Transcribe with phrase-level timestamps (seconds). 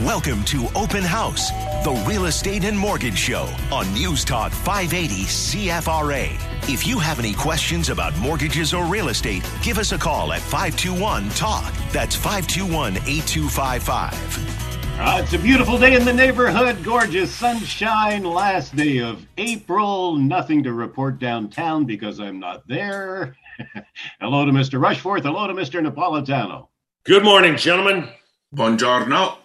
[0.00, 1.52] Welcome to Open House,
[1.84, 6.68] the real estate and mortgage show on News Talk 580 CFRA.
[6.68, 10.40] If you have any questions about mortgages or real estate, give us a call at
[10.40, 11.72] 521 TALK.
[11.92, 14.98] That's 521 8255.
[14.98, 16.82] Uh, it's a beautiful day in the neighborhood.
[16.82, 18.24] Gorgeous sunshine.
[18.24, 20.16] Last day of April.
[20.16, 23.36] Nothing to report downtown because I'm not there.
[24.20, 24.80] Hello to Mr.
[24.80, 25.22] Rushforth.
[25.22, 25.80] Hello to Mr.
[25.80, 26.66] Napolitano.
[27.04, 28.08] Good morning, gentlemen.
[28.56, 29.43] Buongiorno.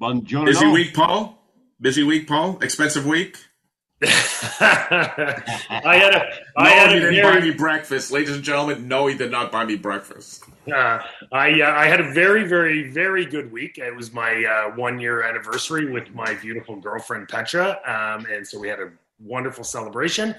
[0.00, 0.46] Buongiorno.
[0.46, 1.38] Busy week, Paul?
[1.80, 2.58] Busy week, Paul?
[2.62, 3.38] Expensive week?
[4.02, 4.06] I
[5.80, 6.24] had a, no,
[6.58, 8.12] I had he a didn't very, buy me breakfast.
[8.12, 10.44] Ladies and gentlemen, no, he did not buy me breakfast.
[10.70, 10.98] uh,
[11.32, 13.78] I, uh, I had a very, very, very good week.
[13.78, 18.58] It was my uh, one year anniversary with my beautiful girlfriend Petra, um, and so
[18.60, 20.34] we had a wonderful celebration.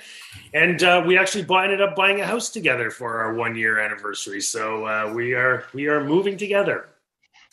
[0.54, 3.80] And uh, we actually bu- ended up buying a house together for our one year
[3.80, 4.42] anniversary.
[4.42, 6.90] So uh, we are we are moving together.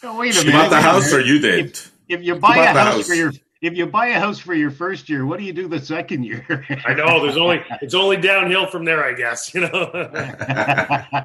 [0.02, 0.58] Oh, wait a She minute.
[0.58, 1.80] bought the house or you did?
[2.08, 3.06] If, if you buy a house, house?
[3.06, 3.32] for your
[3.62, 6.24] if you buy a house for your first year, what do you do the second
[6.24, 6.66] year?
[6.84, 9.54] I know there's only it's only downhill from there, I guess.
[9.54, 9.90] You know.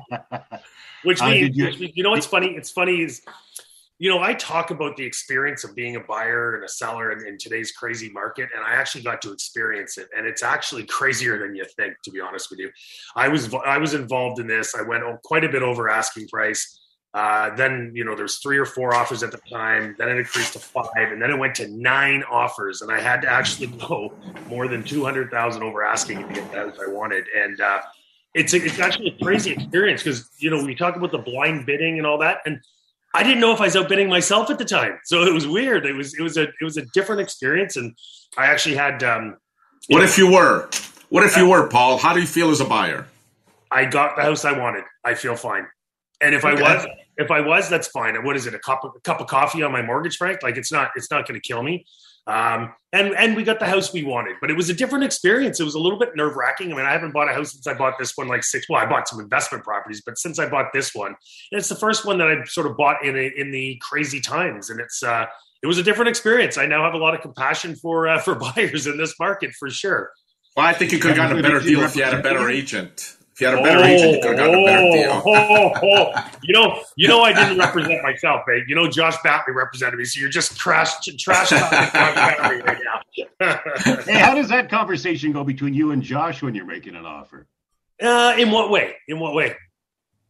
[1.03, 2.47] Which Uh, means, did you- you know what's funny?
[2.55, 3.21] It's funny is,
[3.99, 7.25] you know, I talk about the experience of being a buyer and a seller in,
[7.25, 11.37] in today's crazy market, and I actually got to experience it, and it's actually crazier
[11.39, 11.95] than you think.
[12.03, 12.69] To be honest with you,
[13.15, 14.75] I was I was involved in this.
[14.75, 16.79] I went quite a bit over asking price.
[17.13, 19.95] Uh, then you know there's three or four offers at the time.
[19.97, 23.21] Then it increased to five, and then it went to nine offers, and I had
[23.23, 24.13] to actually go
[24.47, 27.25] more than two hundred thousand over asking to get that if I wanted.
[27.35, 27.81] And uh,
[28.35, 31.65] it's a, it's actually a crazy experience because you know we talk about the blind
[31.65, 32.59] bidding and all that, and
[33.15, 35.87] I didn't know if I was outbidding myself at the time, so it was weird.
[35.87, 37.95] It was it was a it was a different experience, and
[38.37, 39.37] I actually had um,
[39.87, 40.69] What if you were?
[41.09, 41.97] What if you were, Paul?
[41.97, 43.07] How do you feel as a buyer?
[43.71, 44.83] I got the house I wanted.
[45.03, 45.65] I feel fine.
[46.21, 46.85] And if I was,
[47.17, 48.15] if I was, that's fine.
[48.15, 48.53] And what is it?
[48.53, 50.43] A cup of a cup of coffee on my mortgage, Frank?
[50.43, 51.85] Like it's not, it's not going to kill me.
[52.29, 55.59] Um, and and we got the house we wanted, but it was a different experience.
[55.59, 56.71] It was a little bit nerve wracking.
[56.71, 58.67] I mean, I haven't bought a house since I bought this one, like six.
[58.69, 61.15] Well, I bought some investment properties, but since I bought this one,
[61.51, 64.21] and it's the first one that I sort of bought in a, in the crazy
[64.21, 65.25] times, and it's uh,
[65.63, 66.57] it was a different experience.
[66.57, 69.69] I now have a lot of compassion for uh, for buyers in this market for
[69.69, 70.11] sure.
[70.55, 72.49] Well, I think you could have gotten a better deal if you had a better
[72.49, 73.17] agent.
[73.39, 75.23] If you had a better Oh, agent, you could have gotten a better deal.
[75.25, 76.31] oh, oh, oh.
[76.43, 78.63] You know, you know, I didn't represent myself, babe.
[78.67, 82.77] You know, Josh Batley represented me, so you're just trash, trash talking Josh Batley right
[83.39, 83.59] now.
[84.05, 87.47] hey, how does that conversation go between you and Josh when you're making an offer?
[88.03, 88.95] uh, in what way?
[89.07, 89.55] In what way?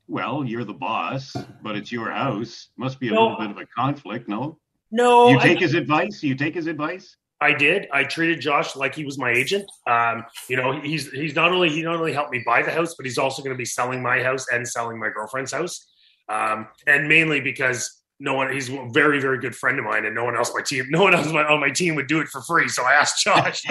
[0.08, 2.68] Well, you're the boss, but it's your house.
[2.78, 3.24] Must be a No.
[3.24, 4.60] little bit of a conflict, no?
[4.92, 6.22] No, you I- take his advice.
[6.22, 7.18] You take his advice.
[7.42, 7.88] I did.
[7.94, 9.70] I treated Josh like he was my agent.
[9.88, 12.96] Um, you know, he's he's not only he not only helped me buy the house,
[12.96, 15.88] but he's also going to be selling my house and selling my girlfriend's house.
[16.28, 20.14] Um, and mainly because no one he's a very very good friend of mine, and
[20.16, 22.20] no one else my team no one else on my, on my team would do
[22.20, 22.68] it for free.
[22.68, 23.64] So I asked Josh.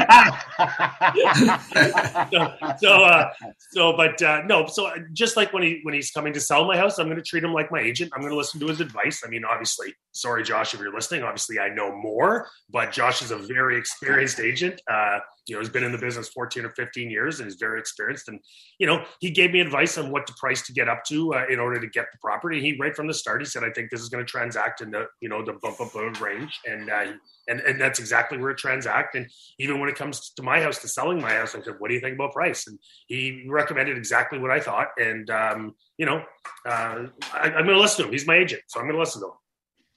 [2.30, 3.30] so, so, uh,
[3.70, 4.66] so, but uh, no.
[4.66, 7.22] So, just like when he when he's coming to sell my house, I'm going to
[7.22, 8.10] treat him like my agent.
[8.14, 9.22] I'm going to listen to his advice.
[9.24, 11.22] I mean, obviously, sorry, Josh, if you're listening.
[11.22, 14.80] Obviously, I know more, but Josh is a very experienced agent.
[14.90, 17.78] Uh, you know, he's been in the business 14 or 15 years, and he's very
[17.78, 18.28] experienced.
[18.28, 18.40] And
[18.78, 21.46] you know, he gave me advice on what to price to get up to uh,
[21.50, 22.60] in order to get the property.
[22.60, 24.90] He right from the start, he said, "I think this is going to transact in
[24.90, 27.12] the you know the bump up range," and uh,
[27.48, 29.14] and and that's exactly where it transact.
[29.14, 29.26] And
[29.58, 31.94] even when it comes to my house, to selling my house, I said, "What do
[31.94, 34.88] you think about price?" And he recommended exactly what I thought.
[34.98, 36.22] And um, you know,
[36.66, 38.12] uh, I, I'm going to listen to him.
[38.12, 39.34] He's my agent, so I'm going to listen to him.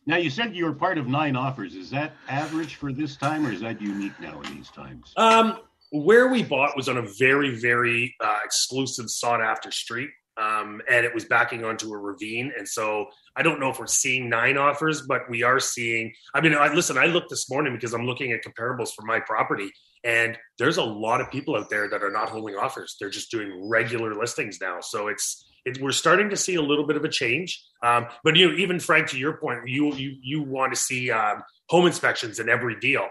[0.05, 1.75] Now, you said you were part of nine offers.
[1.75, 5.13] Is that average for this time, or is that unique now in these times?
[5.15, 5.59] Um,
[5.91, 10.09] where we bought was on a very, very uh, exclusive, sought after street.
[10.37, 12.53] Um, and it was backing onto a ravine.
[12.57, 16.13] And so I don't know if we're seeing nine offers, but we are seeing.
[16.33, 19.19] I mean, I, listen, I looked this morning because I'm looking at comparables for my
[19.19, 19.71] property,
[20.03, 22.95] and there's a lot of people out there that are not holding offers.
[22.99, 24.79] They're just doing regular listings now.
[24.81, 27.63] So it's it, we're starting to see a little bit of a change.
[27.83, 31.11] Um, but you know, even Frank, to your point, you you you want to see
[31.11, 33.07] um, home inspections in every deal.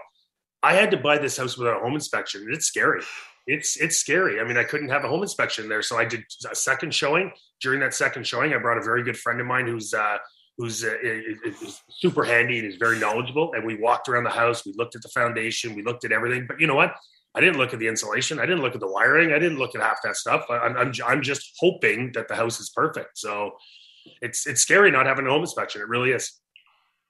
[0.63, 2.41] I had to buy this house without a home inspection.
[2.41, 3.01] and It's scary.
[3.47, 4.39] It's it's scary.
[4.39, 7.31] I mean, I couldn't have a home inspection there, so I did a second showing.
[7.59, 10.17] During that second showing, I brought a very good friend of mine who's uh,
[10.57, 13.53] who's uh, is, is super handy and is very knowledgeable.
[13.53, 14.65] And we walked around the house.
[14.65, 15.75] We looked at the foundation.
[15.75, 16.45] We looked at everything.
[16.47, 16.93] But you know what?
[17.33, 18.39] I didn't look at the insulation.
[18.39, 19.33] I didn't look at the wiring.
[19.33, 20.45] I didn't look at half that stuff.
[20.49, 23.17] I, I'm I'm I'm just hoping that the house is perfect.
[23.17, 23.51] So
[24.21, 25.81] it's it's scary not having a home inspection.
[25.81, 26.39] It really is.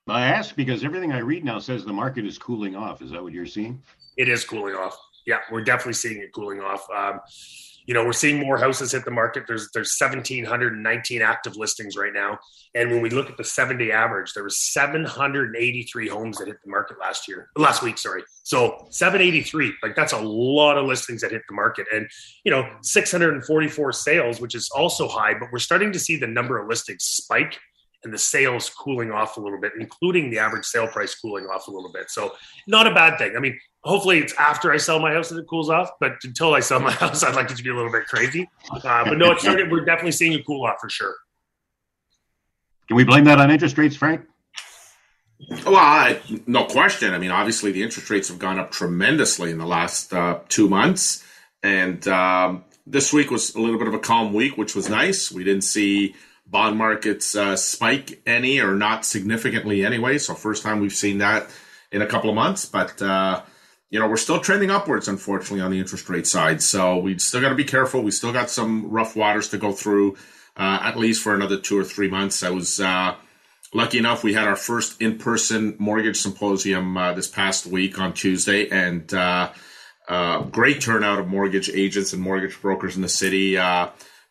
[0.07, 3.01] I ask because everything I read now says the market is cooling off.
[3.01, 3.81] Is that what you're seeing?
[4.17, 4.97] It is cooling off.
[5.25, 6.87] Yeah, we're definitely seeing it cooling off.
[6.95, 7.19] Um,
[7.85, 9.45] you know, we're seeing more houses hit the market.
[9.47, 12.39] There's there's 1,719 active listings right now,
[12.75, 16.57] and when we look at the seven day average, there was 783 homes that hit
[16.63, 17.97] the market last year, last week.
[17.97, 22.07] Sorry, so 783, like that's a lot of listings that hit the market, and
[22.43, 25.33] you know, 644 sales, which is also high.
[25.33, 27.59] But we're starting to see the number of listings spike
[28.03, 31.67] and the sales cooling off a little bit, including the average sale price cooling off
[31.67, 32.09] a little bit.
[32.09, 32.33] So,
[32.67, 33.35] not a bad thing.
[33.35, 36.53] I mean, hopefully it's after I sell my house that it cools off, but until
[36.53, 38.49] I sell my house, I'd like it to be a little bit crazy.
[38.71, 41.15] Uh, but no, it's started, we're definitely seeing a cool off for sure.
[42.87, 44.21] Can we blame that on interest rates, Frank?
[45.65, 47.13] Well, I, no question.
[47.13, 50.69] I mean, obviously the interest rates have gone up tremendously in the last uh, two
[50.69, 51.25] months,
[51.63, 55.31] and um, this week was a little bit of a calm week, which was nice.
[55.31, 60.17] We didn't see bond markets uh, spike any or not significantly anyway.
[60.17, 61.49] So first time we've seen that
[61.91, 63.41] in a couple of months, but uh,
[63.91, 66.63] you know we're still trending upwards, unfortunately, on the interest rate side.
[66.63, 68.01] So we still got to be careful.
[68.01, 70.15] We still got some rough waters to go through,
[70.57, 72.41] uh, at least for another two or three months.
[72.41, 73.15] I was uh,
[73.73, 78.67] lucky enough; we had our first in-person mortgage symposium uh, this past week on Tuesday,
[78.69, 79.51] and uh,
[80.51, 83.57] great turnout of mortgage agents and mortgage brokers in the city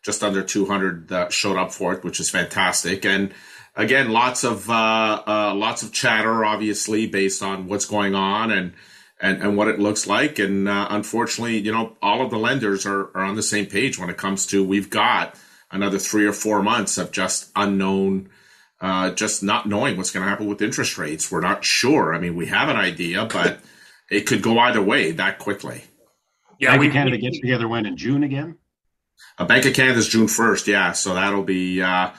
[0.03, 3.05] just under 200 uh, showed up for it, which is fantastic.
[3.05, 3.33] And
[3.75, 8.73] again, lots of uh, uh, lots of chatter, obviously, based on what's going on and
[9.21, 10.39] and, and what it looks like.
[10.39, 13.99] And uh, unfortunately, you know, all of the lenders are, are on the same page
[13.99, 15.35] when it comes to we've got
[15.69, 18.29] another three or four months of just unknown.
[18.81, 21.31] Uh, just not knowing what's going to happen with interest rates.
[21.31, 22.15] We're not sure.
[22.15, 23.59] I mean, we have an idea, but
[24.09, 25.83] it could go either way that quickly.
[26.57, 28.57] Yeah, Bank we Canada gets together when in June again.
[29.37, 30.93] A Bank of Canada is June 1st, yeah.
[30.93, 32.09] So that'll be, uh,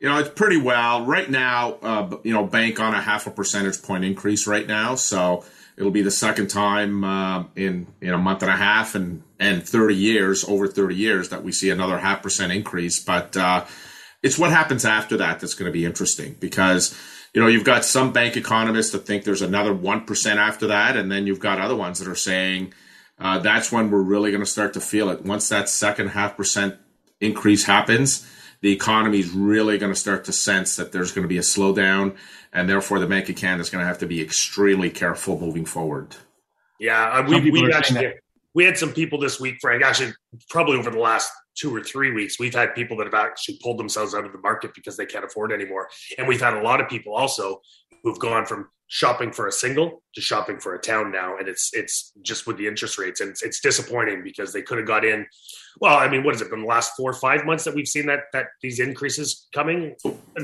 [0.00, 1.06] you know, it's pretty well.
[1.06, 4.96] Right now, uh, you know, bank on a half a percentage point increase right now.
[4.96, 5.44] So
[5.78, 9.66] it'll be the second time uh, in, in a month and a half and, and
[9.66, 12.98] 30 years, over 30 years, that we see another half percent increase.
[12.98, 13.64] But uh,
[14.20, 16.98] it's what happens after that that's going to be interesting because,
[17.32, 20.96] you know, you've got some bank economists that think there's another 1% after that.
[20.96, 22.74] And then you've got other ones that are saying,
[23.20, 25.24] uh, that's when we're really going to start to feel it.
[25.24, 26.74] Once that second half percent
[27.20, 28.28] increase happens,
[28.60, 31.42] the economy is really going to start to sense that there's going to be a
[31.42, 32.16] slowdown,
[32.52, 35.64] and therefore the Bank of Canada is going to have to be extremely careful moving
[35.64, 36.16] forward.
[36.80, 38.14] Yeah, we, we actually
[38.54, 39.82] we had some people this week, Frank.
[39.82, 40.12] Actually,
[40.48, 43.78] probably over the last two or three weeks, we've had people that have actually pulled
[43.78, 46.80] themselves out of the market because they can't afford anymore, and we've had a lot
[46.80, 47.60] of people also
[48.02, 51.70] who've gone from shopping for a single to shopping for a town now and it's
[51.74, 55.04] it's just with the interest rates and it's, it's disappointing because they could have got
[55.04, 55.26] in
[55.80, 57.88] well i mean what has it been the last four or five months that we've
[57.88, 59.94] seen that that these increases coming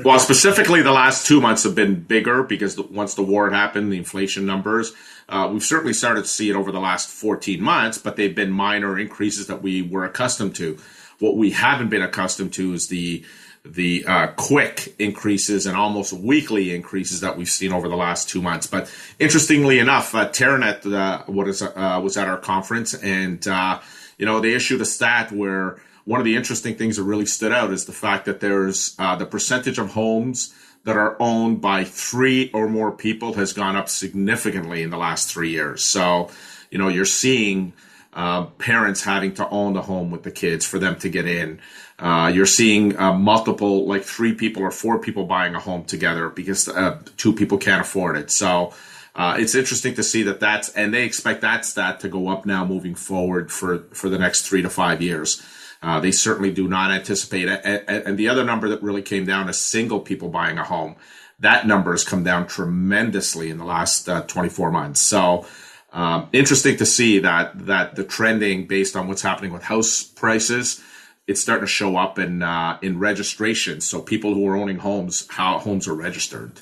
[0.03, 3.91] well specifically the last two months have been bigger because the, once the war happened
[3.91, 4.93] the inflation numbers
[5.27, 8.51] uh, we've certainly started to see it over the last 14 months but they've been
[8.51, 10.77] minor increases that we were accustomed to
[11.19, 13.25] what we haven't been accustomed to is the
[13.65, 18.41] the uh, quick increases and almost weekly increases that we've seen over the last two
[18.41, 18.67] months.
[18.67, 23.79] But interestingly enough, uh, Teranet uh, what is, uh, was at our conference, and uh,
[24.17, 27.51] you know they issued a stat where one of the interesting things that really stood
[27.51, 30.53] out is the fact that there's uh, the percentage of homes
[30.83, 35.31] that are owned by three or more people has gone up significantly in the last
[35.31, 35.83] three years.
[35.83, 36.29] So
[36.69, 37.73] you know you're seeing
[38.13, 41.59] uh, parents having to own the home with the kids for them to get in.
[41.99, 46.29] Uh, you're seeing uh, multiple, like three people or four people buying a home together
[46.29, 48.31] because uh, two people can't afford it.
[48.31, 48.73] So
[49.15, 52.45] uh, it's interesting to see that that's, and they expect that stat to go up
[52.45, 55.41] now moving forward for, for the next three to five years.
[55.81, 57.47] Uh, they certainly do not anticipate.
[57.47, 60.95] And, and the other number that really came down is single people buying a home.
[61.39, 65.01] That number has come down tremendously in the last 24 months.
[65.01, 65.45] So,
[65.91, 70.81] um, interesting to see that that the trending based on what's happening with house prices,
[71.25, 73.79] it's starting to show up in uh, in registration.
[73.79, 76.59] So people who are owning homes, how homes are registered.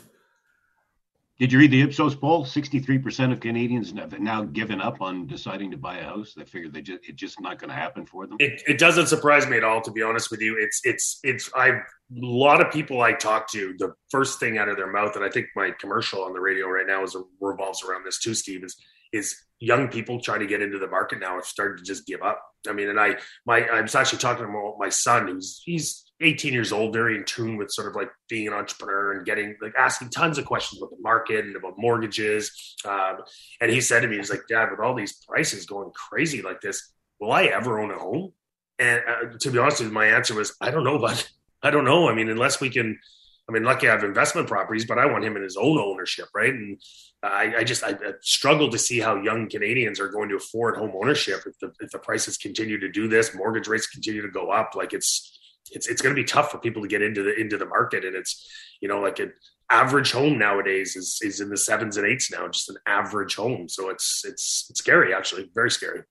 [1.43, 2.45] Did you read the Ipsos poll?
[2.45, 6.33] Sixty-three percent of Canadians have now given up on deciding to buy a house.
[6.33, 8.37] They figure they just it's just not going to happen for them.
[8.39, 10.55] It, it doesn't surprise me at all, to be honest with you.
[10.57, 11.81] It's it's it's I a
[12.13, 13.75] lot of people I talk to.
[13.77, 16.69] The first thing out of their mouth, and I think my commercial on the radio
[16.69, 18.63] right now is revolves around this too, Steve.
[18.63, 18.77] Is
[19.11, 22.21] is young people trying to get into the market now have started to just give
[22.21, 22.41] up.
[22.69, 26.53] I mean, and I my I was actually talking to my son who's he's 18
[26.53, 29.73] years old, very in tune with sort of like being an entrepreneur and getting like
[29.77, 32.75] asking tons of questions about the market and about mortgages.
[32.85, 33.19] Um,
[33.61, 36.61] and he said to me, he's like, Dad, with all these prices going crazy like
[36.61, 38.33] this, will I ever own a home?
[38.79, 41.29] And uh, to be honest with you, my answer was, I don't know, but
[41.63, 42.09] I don't know.
[42.09, 42.99] I mean, unless we can
[43.47, 46.27] I mean, lucky I have investment properties, but I want him in his own ownership,
[46.33, 46.53] right?
[46.53, 46.81] And
[47.21, 50.77] I, I just I, I, struggle to see how young Canadians are going to afford
[50.77, 54.29] home ownership if the if the prices continue to do this, mortgage rates continue to
[54.29, 54.75] go up.
[54.75, 55.39] Like it's
[55.73, 58.05] it's it's going to be tough for people to get into the into the market,
[58.05, 58.49] and it's
[58.81, 59.33] you know like an
[59.69, 63.67] average home nowadays is is in the sevens and eights now, just an average home.
[63.67, 66.03] So it's it's it's scary, actually, very scary.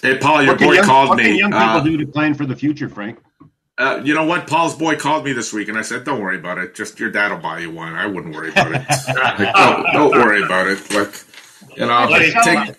[0.00, 1.24] Hey, Paul, your boy young, called what me.
[1.24, 3.18] Can young people uh, do to plan for the future, Frank?
[3.78, 4.46] Uh, you know what?
[4.48, 6.74] Paul's boy called me this week, and I said, "Don't worry about it.
[6.74, 7.94] Just your dad will buy you one.
[7.94, 8.84] I wouldn't worry about it.
[9.08, 10.78] like, don't, don't, worry about it.
[10.92, 11.14] Like,
[11.76, 12.76] you know, Like, take,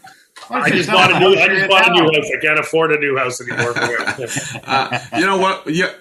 [0.50, 1.36] I just bought a new.
[1.36, 2.32] I just bought a new house.
[2.36, 3.74] I can't afford a new house anymore.
[4.66, 5.68] uh, you know what?
[5.68, 5.94] Yeah,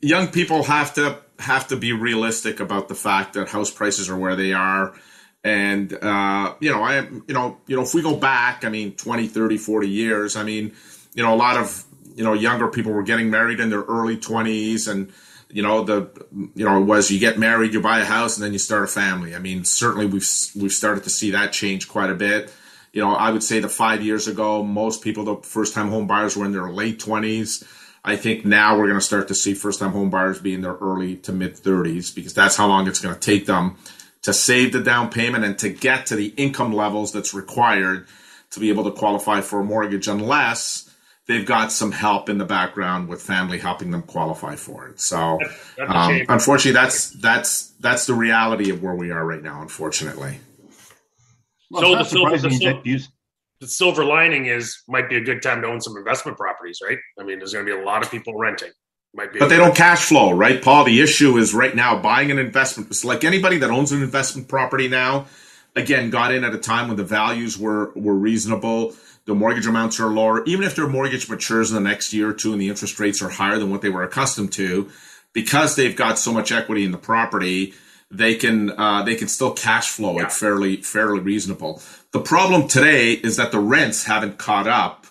[0.00, 4.16] young people have to have to be realistic about the fact that house prices are
[4.16, 4.94] where they are.
[5.44, 8.92] And uh, you know, I you know, you know, if we go back, I mean,
[8.92, 10.72] 20, 30, 40 years, I mean,
[11.14, 11.84] you know, a lot of
[12.14, 15.12] you know younger people were getting married in their early 20s and
[15.50, 16.10] you know the
[16.56, 18.82] you know it was you get married you buy a house and then you start
[18.82, 19.34] a family.
[19.36, 22.52] I mean certainly we've we've started to see that change quite a bit.
[22.92, 26.08] You know i would say that five years ago most people the first time home
[26.08, 27.62] buyers were in their late 20s
[28.08, 30.60] i think now we're going to start to see first time home buyers be in
[30.60, 33.76] their early to mid 30s because that's how long it's going to take them
[34.22, 38.06] to save the down payment and to get to the income levels that's required
[38.50, 40.88] to be able to qualify for a mortgage unless
[41.26, 45.00] they've got some help in the background with family helping them qualify for it.
[45.00, 45.38] So,
[45.86, 49.62] um, unfortunately, that's that's that's the reality of where we are right now.
[49.62, 50.40] Unfortunately.
[51.70, 52.80] Well, so the silver, the, silver,
[53.60, 56.98] the silver lining is might be a good time to own some investment properties, right?
[57.18, 58.70] I mean, there's going to be a lot of people renting.
[59.14, 60.84] Might be but they don't cash flow, right, Paul?
[60.84, 62.90] The issue is right now buying an investment.
[62.90, 65.26] It's like anybody that owns an investment property now.
[65.74, 68.94] Again, got in at a time when the values were were reasonable
[69.28, 72.32] the mortgage amounts are lower, even if their mortgage matures in the next year or
[72.32, 74.88] two and the interest rates are higher than what they were accustomed to,
[75.34, 77.74] because they've got so much equity in the property,
[78.10, 80.24] they can uh, they can still cash flow yeah.
[80.24, 81.82] it fairly fairly reasonable.
[82.10, 85.06] The problem today is that the rents haven't caught up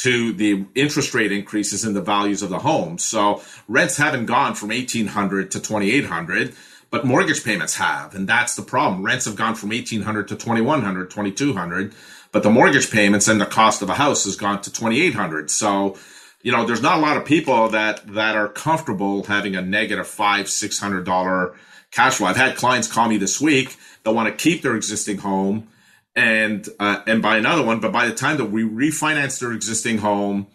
[0.00, 3.02] to the interest rate increases in the values of the homes.
[3.02, 6.54] So rents haven't gone from 1800 to 2800
[6.90, 9.02] but mortgage payments have and that's the problem.
[9.02, 11.94] Rents have gone from 1800 to 2100 2200
[12.32, 15.96] but the mortgage payments and the cost of a house has gone to 2800 so
[16.42, 20.06] you know there's not a lot of people that that are comfortable having a negative
[20.06, 21.54] five six hundred dollar
[21.92, 22.26] cash flow.
[22.26, 25.68] I've had clients call me this week that want to keep their existing home
[26.16, 29.98] and uh, and buy another one but by the time that we refinance their existing
[29.98, 30.46] home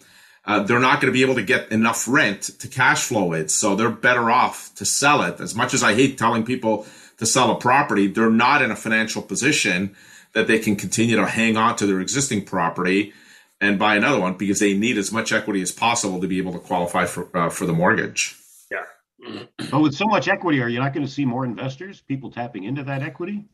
[0.46, 3.50] uh, they're not going to be able to get enough rent to cash flow it
[3.50, 6.86] so they're better off to sell it as much as i hate telling people
[7.18, 9.96] to sell a property they're not in a financial position
[10.34, 13.14] that they can continue to hang on to their existing property
[13.62, 16.52] and buy another one because they need as much equity as possible to be able
[16.52, 18.36] to qualify for uh, for the mortgage.
[18.72, 19.44] Yeah.
[19.70, 22.64] But with so much equity, are you not going to see more investors, people tapping
[22.64, 23.46] into that equity?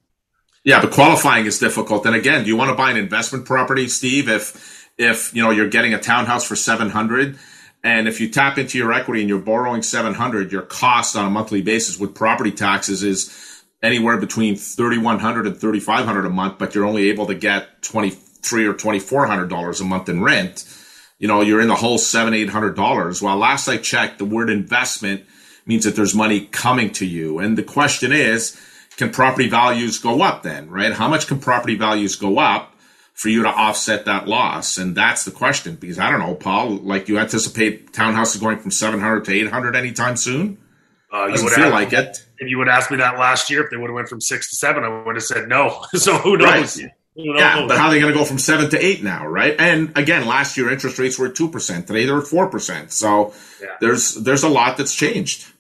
[0.64, 2.06] Yeah, but qualifying is difficult.
[2.06, 4.30] And again, do you want to buy an investment property, Steve?
[4.30, 7.40] If if you know you're getting a townhouse for seven hundred,
[7.84, 11.26] and if you tap into your equity and you're borrowing seven hundred, your cost on
[11.26, 13.30] a monthly basis with property taxes is
[13.82, 18.74] anywhere between 3100 and 3500 a month but you're only able to get 23 or
[18.74, 20.66] 2400 dollars a month in rent
[21.20, 24.26] you know you're in the whole seven eight hundred dollars well last i checked the
[24.26, 25.24] word investment
[25.66, 28.60] means that there's money coming to you and the question is
[28.98, 32.74] can property values go up then right how much can property values go up
[33.14, 36.72] for you to offset that loss and that's the question because i don't know paul
[36.78, 40.58] like you anticipate townhouses going from 700 to 800 anytime soon
[41.12, 42.26] uh, Doesn't feel like it.
[42.38, 44.50] If you would ask me that last year, if they would have went from six
[44.50, 45.86] to seven, I would have said no.
[45.94, 46.82] so who knows?
[46.82, 46.92] Right.
[47.20, 49.56] Yeah, but how are they going to go from seven to eight now, right?
[49.58, 51.88] And again, last year interest rates were two percent.
[51.88, 52.92] Today they're at four percent.
[52.92, 53.70] So yeah.
[53.82, 55.52] there's there's a lot that's changed.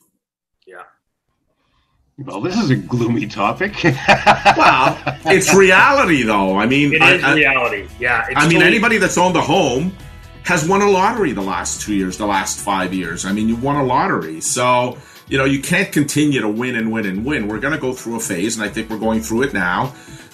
[2.18, 2.26] Yeah.
[2.26, 3.76] Well, this is a gloomy topic.
[3.84, 6.58] well, it's reality, though.
[6.58, 7.88] I mean, it is I, reality.
[8.00, 8.26] Yeah.
[8.36, 9.96] I mean, anybody that's owned a home
[10.44, 13.24] has won a lottery the last two years, the last five years.
[13.24, 14.98] I mean, you won a lottery, so
[15.30, 17.48] you know, you can't continue to win and win and win.
[17.48, 19.88] We're going to go through a phase, and I think we're going through it now,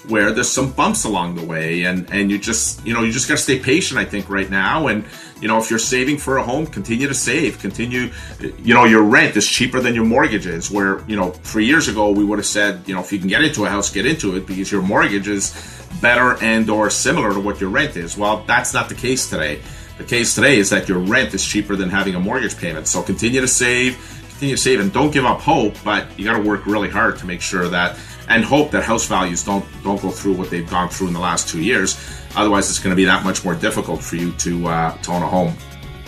[0.08, 3.28] where there's some bumps along the way, and and you just you know you just
[3.28, 4.00] got to stay patient.
[4.00, 5.04] I think right now, and
[5.42, 7.60] you know if you're saving for a home, continue to save.
[7.60, 8.12] Continue,
[8.60, 10.70] you know, your rent is cheaper than your mortgage is.
[10.70, 13.30] Where you know three years ago we would have said, you know, if you can
[13.30, 15.54] get into a house, get into it because your mortgage is
[16.02, 18.16] better and or similar to what your rent is.
[18.16, 19.62] Well, that's not the case today.
[19.98, 22.88] The case today is that your rent is cheaper than having a mortgage payment.
[22.88, 24.13] So continue to save
[24.44, 27.18] continue to save and don't give up hope, but you got to work really hard
[27.18, 27.98] to make sure that
[28.28, 31.20] and hope that house values don't don't go through what they've gone through in the
[31.20, 31.98] last two years.
[32.36, 35.22] Otherwise, it's going to be that much more difficult for you to uh, to own
[35.22, 35.56] a home.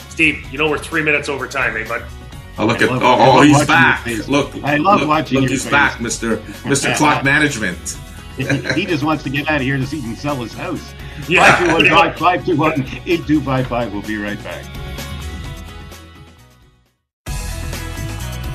[0.09, 2.03] Steve, you know we're three minutes over time, eh, bud?
[2.57, 4.05] Oh, look I at oh, oh he's back.
[4.27, 5.71] Look, I love look, watching Look, he's face.
[5.71, 7.97] back, Mister Mister Clock Management.
[8.75, 10.93] he just wants to get out of here so he can sell his house.
[11.29, 11.55] Yeah.
[11.55, 13.93] 521 521 8255.
[13.93, 14.74] We'll be right back.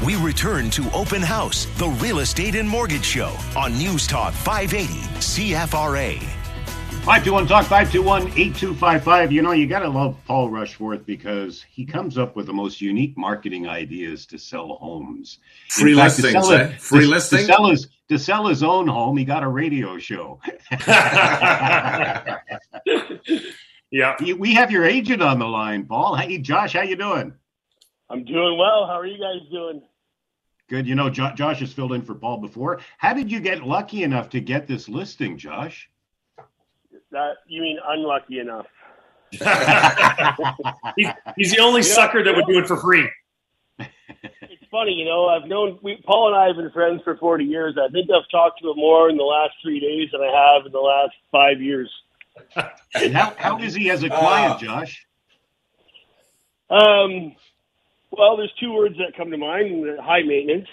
[0.04, 4.94] We return to Open House, the real estate and mortgage show on News Talk 580
[5.18, 6.18] CFRA.
[7.04, 9.30] 521 Talk 521 8255.
[9.30, 12.80] You know, you got to love Paul Rushforth because he comes up with the most
[12.80, 15.38] unique marketing ideas to sell homes.
[15.68, 16.68] Free fact, to listings, sell eh?
[16.78, 17.38] Free to, listing?
[17.40, 20.40] To sell, his, to sell his own home, he got a radio show.
[23.90, 24.14] yeah.
[24.18, 26.16] We have your agent on the line, Paul.
[26.16, 27.34] Hey, Josh, how you doing?
[28.08, 28.86] I'm doing well.
[28.86, 29.82] How are you guys doing?
[30.70, 30.86] Good.
[30.86, 32.78] You know, jo- Josh has filled in for Paul before.
[32.96, 35.90] How did you get lucky enough to get this listing, Josh?
[37.10, 38.66] That you mean unlucky enough?
[40.96, 43.08] he's, he's the only sucker that would do it for free.
[43.80, 45.26] It's funny, you know.
[45.26, 47.76] I've known we, Paul and I have been friends for 40 years.
[47.76, 50.66] I think I've talked to him more in the last three days than I have
[50.66, 51.90] in the last five years.
[52.94, 55.04] And how, how is he as a client, Josh?
[56.70, 57.34] Um,
[58.10, 60.68] well, there's two words that come to mind: high maintenance.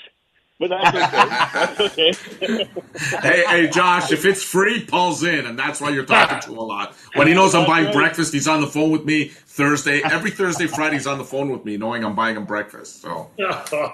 [0.59, 1.27] But that's okay.
[1.53, 2.67] that's okay.
[3.21, 6.57] hey, hey, Josh, if it's free, Paul's in, and that's why you're talking to him
[6.57, 6.95] a lot.
[7.13, 10.01] When he knows I'm buying breakfast, he's on the phone with me Thursday.
[10.03, 13.03] Every Thursday, Friday, he's on the phone with me, knowing I'm buying him breakfast.
[13.03, 13.93] So, so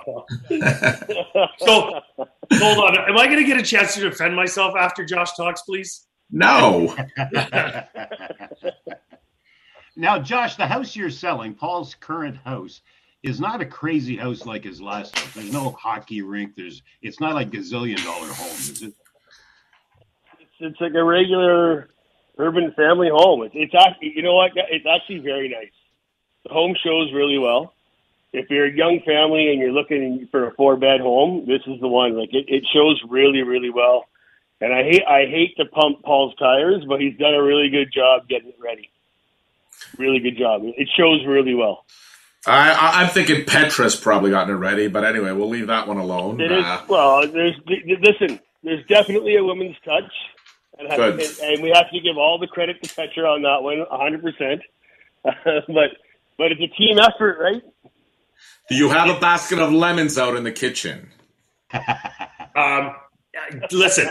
[1.60, 2.98] hold on.
[3.10, 6.06] Am I going to get a chance to defend myself after Josh talks, please?
[6.32, 6.96] no.
[9.96, 12.82] Now, Josh, the house you're selling, Paul's current house,
[13.24, 15.34] is not a crazy house like his last house.
[15.34, 16.56] There's no hockey rink.
[16.56, 18.94] There's it's not like gazillion dollar home, is it?
[20.40, 21.90] it's, it's like a regular
[22.38, 23.44] urban family home.
[23.44, 24.52] It's, it's actually, you know what?
[24.56, 25.72] It's actually very nice.
[26.46, 27.74] The home shows really well.
[28.34, 31.80] If you're a young family and you're looking for a four bed home, this is
[31.80, 32.18] the one.
[32.18, 34.06] Like it, it shows really, really well.
[34.60, 37.92] And I hate, I hate to pump Paul's tires, but he's done a really good
[37.94, 38.90] job getting it ready.
[39.98, 40.62] Really good job.
[40.64, 41.86] It shows really well.
[42.46, 45.98] I, I, I'm thinking Petra's probably gotten it ready, but anyway, we'll leave that one
[45.98, 46.42] alone.
[46.42, 47.28] It is Uh, well.
[47.28, 48.40] There's listen.
[48.64, 50.12] There's definitely a woman's touch,
[50.80, 51.20] and, Good.
[51.20, 54.22] and, and we have to give all the credit to Petra on that one, 100.
[54.22, 54.62] percent
[55.68, 55.92] But
[56.38, 57.62] but it's a team effort, right?
[58.70, 61.10] do you have a basket of lemons out in the kitchen?
[62.56, 62.96] Um,
[63.72, 64.10] listen,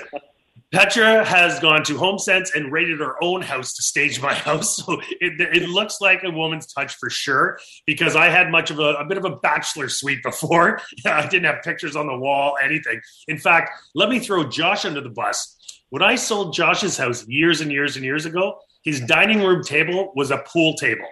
[0.72, 5.00] Petra has gone to HomeSense and rated her own house to stage my house, so
[5.20, 7.58] it, it looks like a woman's touch for sure.
[7.86, 10.80] Because I had much of a, a bit of a bachelor suite before.
[11.06, 13.00] I didn't have pictures on the wall, anything.
[13.28, 15.58] In fact, let me throw Josh under the bus.
[15.90, 20.12] When I sold Josh's house years and years and years ago, his dining room table
[20.16, 21.06] was a pool table.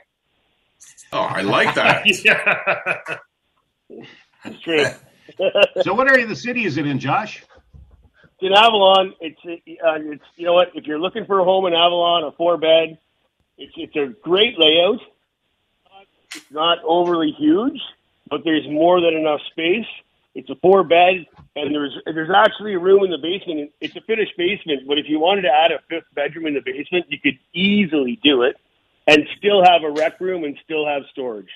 [1.12, 2.07] Oh, I like that.
[2.25, 3.18] yeah.
[4.44, 4.87] It's true.
[5.83, 7.44] So, what area of the city is it in, Josh?
[8.42, 10.68] In Avalon, it's uh, it's you know what?
[10.74, 12.98] If you're looking for a home in Avalon, a four bed,
[13.59, 15.00] it's it's a great layout.
[16.35, 17.81] It's not overly huge,
[18.29, 19.87] but there's more than enough space.
[20.35, 21.26] It's a four bed,
[21.57, 23.72] and there's there's actually a room in the basement.
[23.81, 26.62] It's a finished basement, but if you wanted to add a fifth bedroom in the
[26.64, 28.57] basement, you could easily do it,
[29.07, 31.50] and still have a rec room and still have storage.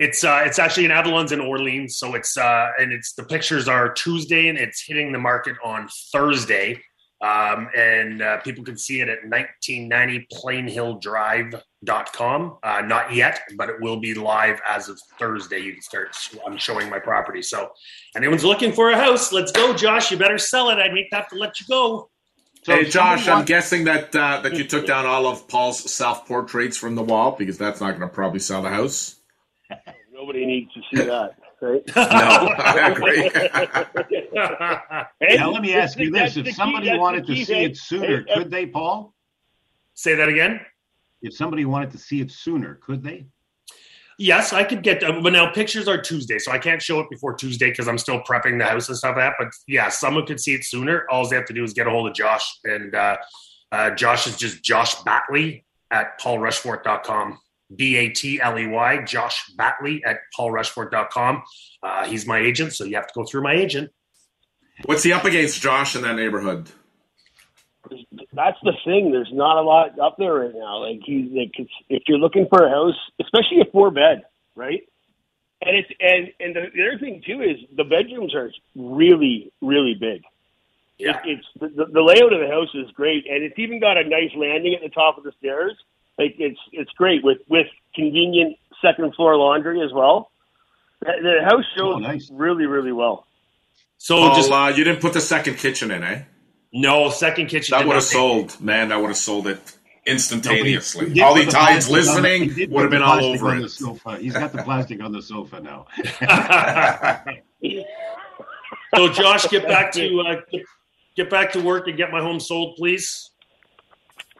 [0.00, 3.68] It's uh, it's actually in Avalon's in Orleans, so it's uh, and it's the pictures
[3.68, 6.82] are Tuesday and it's hitting the market on Thursday,
[7.20, 12.58] um, and uh, people can see it at 1990 PlainHillDrive.com.
[12.62, 15.60] Uh, not yet, but it will be live as of Thursday.
[15.60, 16.16] You can start.
[16.44, 17.70] I'm showing my property, so
[18.16, 20.10] anyone's looking for a house, let's go, Josh.
[20.10, 20.78] You better sell it.
[20.78, 22.10] I may have to let you go.
[22.64, 25.88] So hey, Josh, I'm wants- guessing that uh, that you took down all of Paul's
[25.88, 29.20] self portraits from the wall because that's not going to probably sell the house.
[30.12, 31.82] Nobody needs to see that, right?
[31.96, 33.30] No, I agree.
[35.36, 37.70] Now, let me ask you this: If somebody that's the wanted to key see thing.
[37.70, 39.14] it sooner, Hey, could they, Paul?
[39.94, 40.60] Say that again.
[41.22, 43.26] If somebody wanted to see it sooner, could they?
[44.18, 47.10] Yes, I could get, uh, but now pictures are Tuesday, so I can't show it
[47.10, 49.34] before Tuesday because I'm still prepping the house and stuff like that.
[49.38, 51.04] But yeah, someone could see it sooner.
[51.10, 53.16] All they have to do is get a hold of Josh, and uh,
[53.72, 57.38] uh, Josh is just Josh Batley at paulrushforth.com.
[57.76, 61.42] B A T L E Y, Josh Batley at paulrushforth.com.
[61.82, 63.90] Uh, he's my agent, so you have to go through my agent.
[64.84, 66.68] What's he up against, Josh, in that neighborhood?
[68.32, 69.12] that's the thing.
[69.12, 70.78] There's not a lot up there right now.
[70.78, 74.82] Like he's like, it's, if you're looking for a house, especially a four bed, right?
[75.62, 79.94] And it's and and the, the other thing too is the bedrooms are really really
[79.94, 80.22] big.
[80.98, 81.20] Yeah.
[81.24, 84.04] It, it's the, the layout of the house is great, and it's even got a
[84.04, 85.74] nice landing at the top of the stairs.
[86.18, 90.30] Like it's it's great with with convenient second floor laundry as well.
[91.00, 92.30] The, the house shows Oh, nice.
[92.32, 93.26] really, really well.
[93.98, 96.22] So Paul, just uh, you didn't put the second kitchen in, eh?
[96.72, 97.76] no second kitchen.
[97.78, 98.88] That would have sold, man.
[98.88, 99.60] That would have sold it
[100.06, 101.10] instantaneously.
[101.10, 103.68] He All the the Italians plastic the- listening would have been all over it.
[103.70, 104.18] sofa.
[104.18, 105.86] He's got the plastic on the sofa now.
[108.94, 110.62] so Josh, get back to uh, get,
[111.16, 113.30] get back to work and get my home sold, please.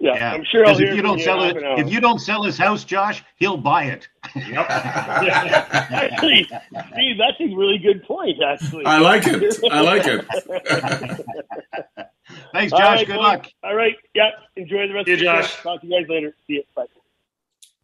[0.05, 1.81] Yeah, Yeah, I'm sure I'll because hear if you don't sell it, half an hour.
[1.81, 4.07] if you don't sell his house, Josh, he'll buy it.
[4.37, 4.67] Yep.
[4.71, 6.45] Actually,
[6.93, 8.37] Steve, that's a really good point.
[8.43, 9.59] Actually, I like it.
[9.71, 10.25] I like it.
[12.53, 12.81] Thanks, Josh.
[12.81, 13.23] right, Good boys.
[13.23, 13.47] luck.
[13.63, 14.31] All right, yeah.
[14.57, 15.53] Enjoy the rest See you, of your Josh.
[15.55, 15.63] trip.
[15.63, 16.35] Talk to you guys later.
[16.47, 16.63] See you.
[16.75, 16.85] Bye.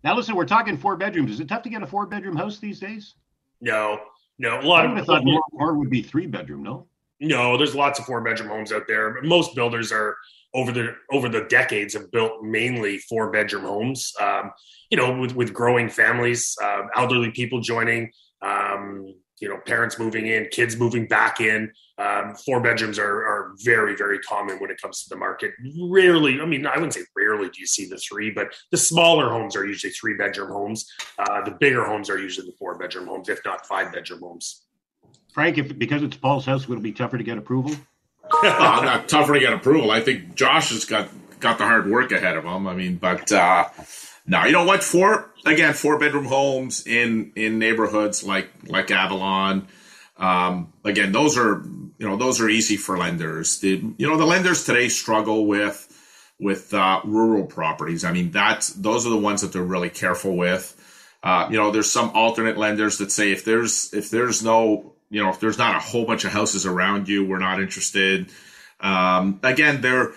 [0.03, 1.31] Now, listen, we're talking four bedrooms.
[1.31, 3.15] Is it tough to get a four bedroom house these days?
[3.61, 4.01] No,
[4.39, 6.63] no, a I lot would have thought more, more would be three bedroom.
[6.63, 6.87] No.
[7.21, 9.11] No, there's lots of four bedroom homes out there.
[9.13, 10.17] But most builders are
[10.55, 14.13] over the over the decades have built mainly four bedroom homes.
[14.21, 14.51] Um,
[14.91, 18.11] you know, with with growing families, uh, elderly people joining,
[18.43, 21.71] um, you know, parents moving in, kids moving back in.
[21.99, 25.53] Um, four bedrooms are, are very very common when it comes to the market.
[25.81, 29.31] Rarely, I mean, I wouldn't say rarely do you see the three, but the smaller
[29.31, 30.91] homes are usually three bedroom homes.
[31.19, 34.65] Uh, the bigger homes are usually the four bedroom homes, if not five bedroom homes.
[35.33, 37.77] Frank, if because it's Paul's house, would it be tougher to get approval?
[38.43, 39.91] not tougher to get approval.
[39.91, 41.09] I think Josh has got
[41.41, 42.67] got the hard work ahead of him.
[42.67, 43.69] I mean, but uh,
[44.27, 44.85] no, you know what?
[44.85, 49.69] Four again, four bedroom homes in in neighborhoods like like Avalon.
[50.17, 51.63] Um, again, those are
[51.99, 53.59] you know those are easy for lenders.
[53.61, 55.87] The you know the lenders today struggle with
[56.39, 58.05] with uh, rural properties.
[58.05, 60.77] I mean, that's those are the ones that they're really careful with.
[61.23, 65.23] Uh, you know, there's some alternate lenders that say if there's if there's no you
[65.23, 68.31] know if there's not a whole bunch of houses around you, we're not interested.
[68.81, 70.13] Um, again, they're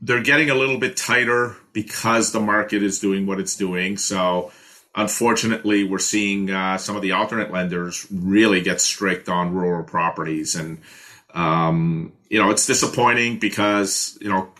[0.00, 3.96] they're getting a little bit tighter because the market is doing what it's doing.
[3.96, 4.52] So,
[4.94, 10.54] unfortunately, we're seeing uh, some of the alternate lenders really get strict on rural properties,
[10.54, 10.78] and
[11.34, 14.50] um, you know it's disappointing because you know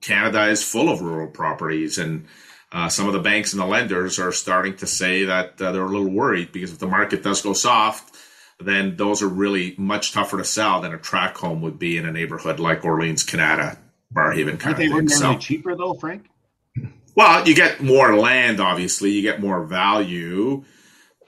[0.00, 2.26] Canada is full of rural properties and.
[2.72, 5.84] Uh, some of the banks and the lenders are starting to say that uh, they're
[5.84, 8.13] a little worried because if the market does go soft,
[8.60, 12.06] then those are really much tougher to sell than a track home would be in
[12.06, 13.78] a neighborhood like Orleans, Canada,
[14.12, 16.26] Barrhaven kind Aren't they ordinarily So, cheaper though, Frank?
[17.16, 20.64] well, you get more land, obviously, you get more value,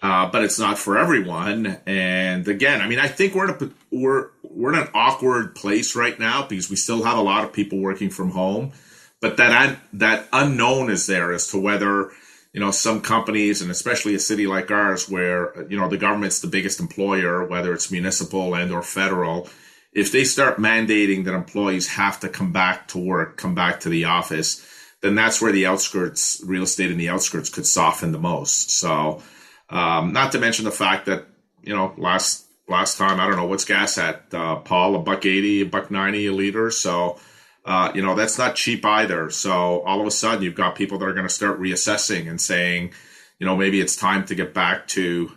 [0.03, 1.79] uh, but it's not for everyone.
[1.87, 5.97] And again, I mean, I think we're in a we're we're in an awkward place
[5.97, 8.73] right now because we still have a lot of people working from home,
[9.21, 12.11] but that that unknown is there as to whether
[12.57, 16.41] you know some companies and especially a city like ours where you know the government's
[16.41, 19.51] the biggest employer, whether it's municipal and or federal.
[19.93, 23.91] If they start mandating that employees have to come back to work, come back to
[23.91, 24.67] the office,
[25.03, 28.71] then that's where the outskirts, real estate in the outskirts could soften the most.
[28.71, 29.23] So,
[29.69, 31.27] um, not to mention the fact that,
[31.63, 35.25] you know, last, last time, I don't know, what's gas at, uh, Paul, a buck
[35.25, 36.71] 80, a buck 90 a liter.
[36.71, 37.19] So,
[37.67, 39.29] uh, you know, that's not cheap either.
[39.31, 42.41] So all of a sudden you've got people that are going to start reassessing and
[42.41, 42.93] saying,
[43.39, 45.33] you know, maybe it's time to get back to,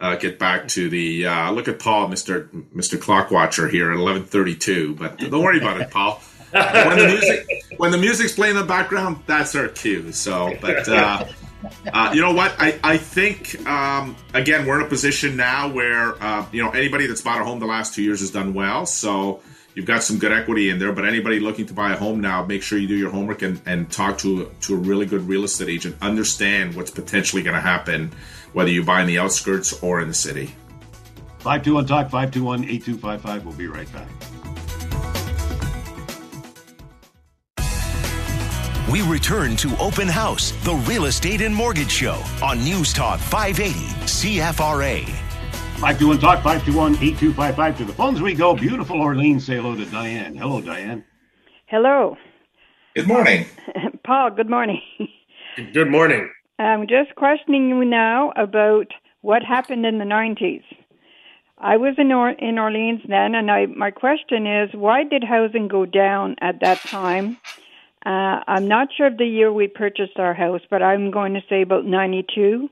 [0.00, 2.48] uh, get back to the, uh, look at Paul, Mr.
[2.74, 3.00] Mr.
[3.00, 6.20] Clock Watcher here at 1132, but don't worry about it, Paul
[6.54, 10.12] when the music when the music's playing in the background, that's our cue.
[10.12, 11.24] So, but uh,
[11.92, 12.54] uh, you know what?
[12.58, 17.06] I I think um, again we're in a position now where uh, you know anybody
[17.06, 18.86] that's bought a home the last two years has done well.
[18.86, 19.40] So
[19.74, 20.92] you've got some good equity in there.
[20.92, 23.60] But anybody looking to buy a home now, make sure you do your homework and,
[23.66, 25.96] and talk to to a really good real estate agent.
[26.00, 28.12] Understand what's potentially going to happen,
[28.52, 30.54] whether you buy in the outskirts or in the city.
[31.40, 33.44] 521 Talk, 521 8255.
[33.44, 34.08] We'll be right back.
[38.90, 43.72] We return to Open House, the real estate and mortgage show on News Talk 580
[44.04, 45.23] CFRA.
[45.78, 47.78] 521 Talk, 521 8255.
[47.78, 48.54] To the phones we go.
[48.54, 49.44] Beautiful Orleans.
[49.46, 50.34] Say hello to Diane.
[50.36, 51.04] Hello, Diane.
[51.66, 52.16] Hello,
[52.94, 53.46] Good morning.
[54.06, 54.30] Paul.
[54.30, 54.80] Good morning.
[55.72, 56.30] Good morning.
[56.58, 58.86] I'm just questioning you now about
[59.22, 60.62] what happened in the 90s.
[61.58, 65.66] I was in or- in Orleans then, and I my question is, why did housing
[65.68, 67.38] go down at that time?
[68.06, 71.42] Uh, I'm not sure of the year we purchased our house, but I'm going to
[71.48, 72.68] say about 92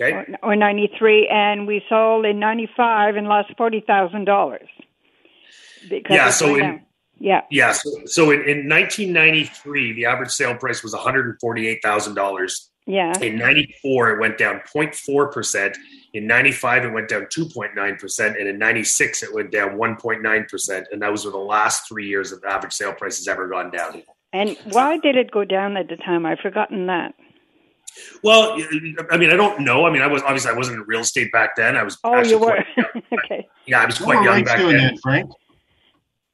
[0.00, 0.12] Okay.
[0.12, 4.68] or, or 93, and we sold in 95 and lost forty thousand dollars.
[6.10, 6.80] Yeah, so in-
[7.20, 7.72] yeah, Yeah.
[7.72, 12.68] So, so in, in 1993, the average sale price was $148,000.
[12.86, 15.76] yeah, In 94, it went down 0.4%.
[16.14, 18.26] In 95, it went down 2.9%.
[18.38, 20.84] And in 96, it went down 1.9%.
[20.92, 23.70] And that was the last three years that the average sale price has ever gone
[23.70, 24.02] down.
[24.32, 26.26] and why did it go down at the time?
[26.26, 27.14] I've forgotten that.
[28.22, 28.58] Well,
[29.10, 29.86] I mean, I don't know.
[29.86, 31.76] I mean, I was obviously I wasn't in real estate back then.
[31.76, 31.98] I was.
[32.04, 32.64] Oh, you were.
[33.12, 33.46] okay.
[33.66, 34.76] Yeah, I was quite were young rates back then.
[34.76, 35.30] then, Frank?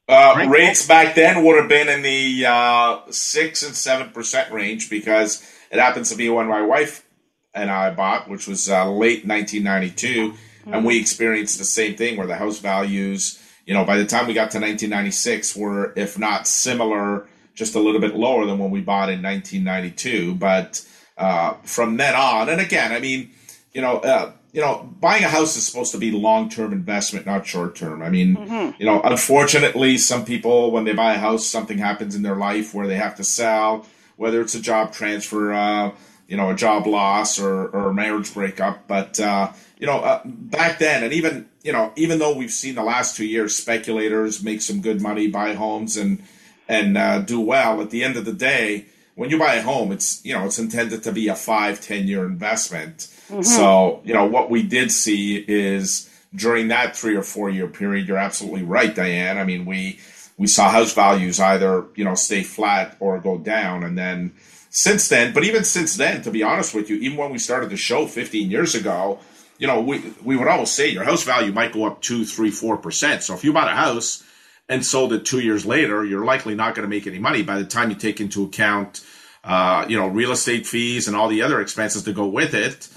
[0.07, 0.51] Uh, Frank?
[0.53, 5.43] rates back then would have been in the uh, six and seven percent range because
[5.71, 7.05] it happens to be when my wife
[7.53, 10.33] and I bought, which was uh, late 1992,
[10.67, 14.27] and we experienced the same thing where the house values, you know, by the time
[14.27, 18.71] we got to 1996, were if not similar, just a little bit lower than when
[18.71, 20.35] we bought in 1992.
[20.35, 20.85] But
[21.17, 23.31] uh, from then on, and again, I mean,
[23.73, 27.47] you know, uh, you know, buying a house is supposed to be long-term investment, not
[27.47, 28.01] short-term.
[28.01, 28.35] I mean,
[28.77, 32.73] you know, unfortunately, some people when they buy a house, something happens in their life
[32.73, 33.85] where they have to sell,
[34.17, 35.91] whether it's a job transfer, uh,
[36.27, 38.87] you know, a job loss or, or a marriage breakup.
[38.87, 42.75] But uh, you know, uh, back then, and even you know, even though we've seen
[42.75, 46.21] the last two years speculators make some good money, buy homes and
[46.67, 49.91] and uh, do well, at the end of the day, when you buy a home,
[49.91, 53.09] it's you know it's intended to be a five, ten year investment.
[53.29, 53.41] Mm-hmm.
[53.43, 58.07] So you know what we did see is during that three or four year period,
[58.07, 59.37] you're absolutely right, Diane.
[59.37, 59.99] I mean, we
[60.37, 64.33] we saw house values either you know stay flat or go down, and then
[64.69, 67.69] since then, but even since then, to be honest with you, even when we started
[67.69, 69.19] the show 15 years ago,
[69.57, 72.49] you know, we we would always say your house value might go up two, three,
[72.49, 73.21] four percent.
[73.21, 74.23] So if you bought a house
[74.69, 77.57] and sold it two years later, you're likely not going to make any money by
[77.57, 79.01] the time you take into account,
[79.43, 82.87] uh, you know, real estate fees and all the other expenses to go with it.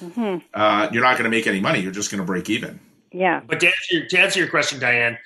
[0.54, 1.80] Uh, you're not going to make any money.
[1.80, 2.78] You're just going to break even.
[3.12, 3.40] Yeah.
[3.46, 5.18] But to answer, your, to answer your question, Diane,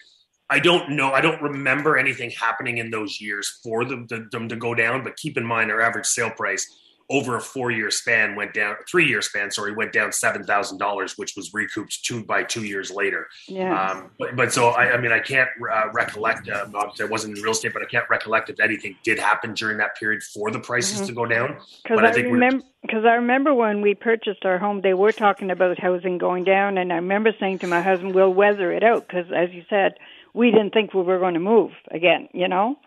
[0.51, 1.13] I don't know.
[1.13, 5.05] I don't remember anything happening in those years for them to, them to go down.
[5.05, 6.67] But keep in mind, our average sale price
[7.11, 11.35] over a four-year span went down, three-year span, sorry, went down seven thousand dollars, which
[11.37, 13.29] was recouped two by two years later.
[13.47, 13.91] Yeah.
[13.91, 16.49] Um, but, but so I, I mean, I can't uh, recollect.
[16.49, 19.55] Uh, obviously, I wasn't in real estate, but I can't recollect if anything did happen
[19.55, 21.57] during that period for the prices to go down.
[21.83, 25.51] Because I I, remember, because I remember when we purchased our home, they were talking
[25.51, 29.07] about housing going down, and I remember saying to my husband, "We'll weather it out,"
[29.07, 29.95] because as you said,
[30.35, 32.79] we didn't think we were going to move again, you know.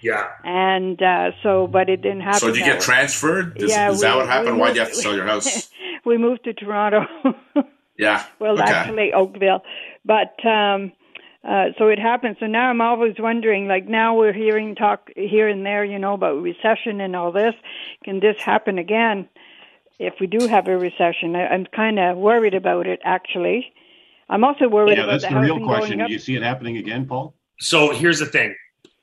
[0.00, 0.28] Yeah.
[0.44, 2.40] And uh, so, but it didn't happen.
[2.40, 3.56] So did you get transferred?
[3.60, 4.58] Is, Yeah, is that we- what happened?
[4.58, 5.68] Why'd you have to sell your house?
[6.04, 7.06] we moved to Toronto.
[7.98, 8.24] Yeah.
[8.38, 8.72] well, okay.
[8.72, 9.62] actually, Oakville,
[10.04, 10.34] but.
[10.46, 10.92] um
[11.44, 12.36] uh, so it happened.
[12.40, 16.12] So now I'm always wondering, like now we're hearing talk here and there, you know,
[16.14, 17.54] about recession and all this.
[18.04, 19.28] Can this happen again
[20.00, 21.36] if we do have a recession?
[21.36, 23.72] I, I'm kind of worried about it, actually.
[24.28, 25.98] I'm also worried Yeah, about that's the the real question.
[26.00, 27.34] Do you see it happening again, Paul?
[27.60, 28.54] So here's the thing: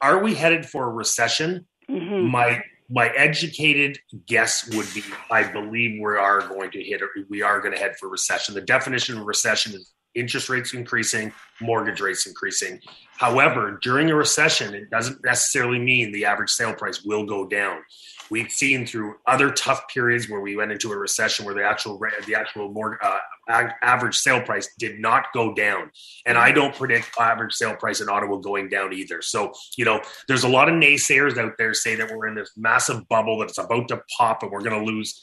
[0.06, 1.66] Are we headed for a recession?
[1.90, 2.30] Mhm.
[2.30, 7.10] My my educated guess would be I believe we are going to hit it.
[7.28, 8.54] We are going to head for recession.
[8.54, 12.80] The definition of recession is interest rates increasing, mortgage rates increasing.
[13.18, 17.84] However, during a recession, it doesn't necessarily mean the average sale price will go down.
[18.30, 22.00] We've seen through other tough periods where we went into a recession where the actual
[22.26, 23.20] the actual more uh,
[23.82, 25.92] average sale price did not go down,
[26.26, 29.22] and I don't predict average sale price in Ottawa going down either.
[29.22, 32.52] So you know, there's a lot of naysayers out there say that we're in this
[32.58, 35.22] massive bubble that it's about to pop and we're going to lose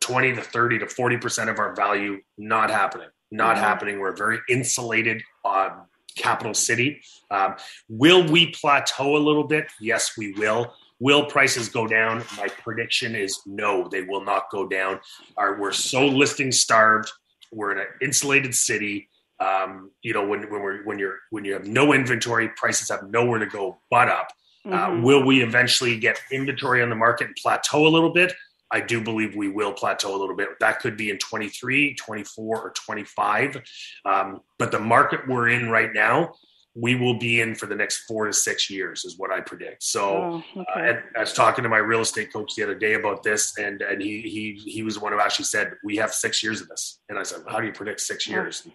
[0.00, 2.18] 20 to 30 to 40 percent of our value.
[2.36, 3.08] Not happening.
[3.30, 3.60] Not Mhm.
[3.60, 4.00] happening.
[4.00, 5.70] We're a very insulated uh,
[6.16, 7.00] capital city.
[7.30, 7.54] Um,
[7.88, 9.68] will we plateau a little bit?
[9.80, 10.74] Yes, we will.
[11.00, 12.22] Will prices go down?
[12.36, 15.00] My prediction is no, they will not go down.
[15.38, 17.10] Our, we're so listing starved.
[17.52, 19.08] We're in an insulated city.
[19.40, 23.08] Um, you know, when when we're when you're when you have no inventory, prices have
[23.10, 24.28] nowhere to go but up.
[24.66, 25.02] Uh, Mhm.
[25.02, 28.34] will we eventually get inventory on the market and plateau a little bit?
[28.70, 30.50] I do believe we will plateau a little bit.
[30.60, 33.56] That could be in 23, 24, or 25.
[34.04, 36.34] Um, but the market we're in right now,
[36.76, 39.82] we will be in for the next four to six years, is what I predict.
[39.82, 40.88] So, Oh, uh, okay.
[40.90, 43.82] and I was talking to my real estate coach the other day about this, and
[43.82, 46.68] and he he he was the one who actually said we have six years of
[46.68, 47.00] this.
[47.08, 48.66] And I said, how do you predict six years?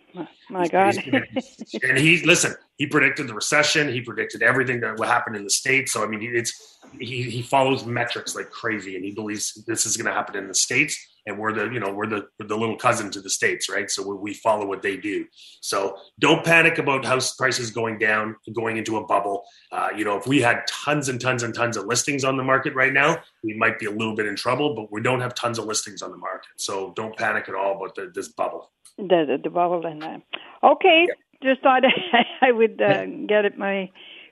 [0.49, 0.93] My God.
[0.95, 2.53] He's- and he listen.
[2.77, 3.87] He predicted the recession.
[3.87, 5.93] He predicted everything that would happen in the states.
[5.93, 9.95] So I mean, it's he he follows metrics like crazy, and he believes this is
[9.95, 10.97] going to happen in the states.
[11.27, 13.89] And we're the you know we're the we're the little cousin to the states, right?
[13.89, 15.25] So we, we follow what they do.
[15.61, 19.43] So don't panic about house prices going down, going into a bubble.
[19.71, 22.43] Uh, you know, if we had tons and tons and tons of listings on the
[22.43, 24.75] market right now, we might be a little bit in trouble.
[24.75, 27.75] But we don't have tons of listings on the market, so don't panic at all
[27.77, 28.69] about the, this bubble.
[28.97, 30.21] the, the, the bubble and that.
[30.63, 31.07] Okay,
[31.43, 31.83] just thought
[32.41, 33.89] I would uh, get it my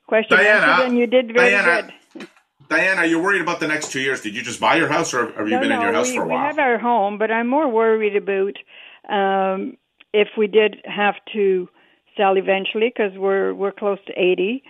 [0.08, 1.94] question Diana, answered, and you did very Diana, good.
[2.74, 4.22] Diane, are you worried about the next two years?
[4.22, 6.10] Did you just buy your house, or have you no, been no, in your house
[6.10, 6.40] we, for a while?
[6.40, 8.56] we have our home, but I'm more worried about
[9.08, 9.78] um,
[10.12, 11.70] if we did have to
[12.18, 14.64] sell eventually because we're we're close to 80,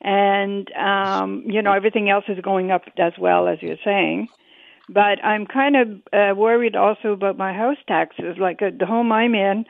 [0.00, 4.28] and um, you know everything else is going up as well as you're saying.
[4.88, 8.36] But I'm kind of uh, worried also about my house taxes.
[8.38, 9.64] Like uh, the home I'm in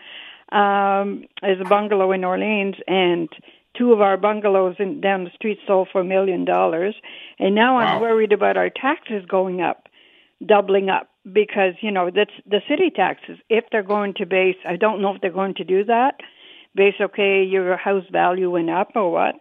[0.52, 3.30] um, is a bungalow in Orleans, and
[3.76, 6.94] two of our bungalows in, down the street sold for a million dollars,
[7.38, 7.80] and now wow.
[7.80, 9.88] I'm worried about our taxes going up,
[10.44, 13.38] doubling up because you know that's the city taxes.
[13.48, 16.14] If they're going to base, I don't know if they're going to do that.
[16.74, 19.34] Base okay, your house value went up or what?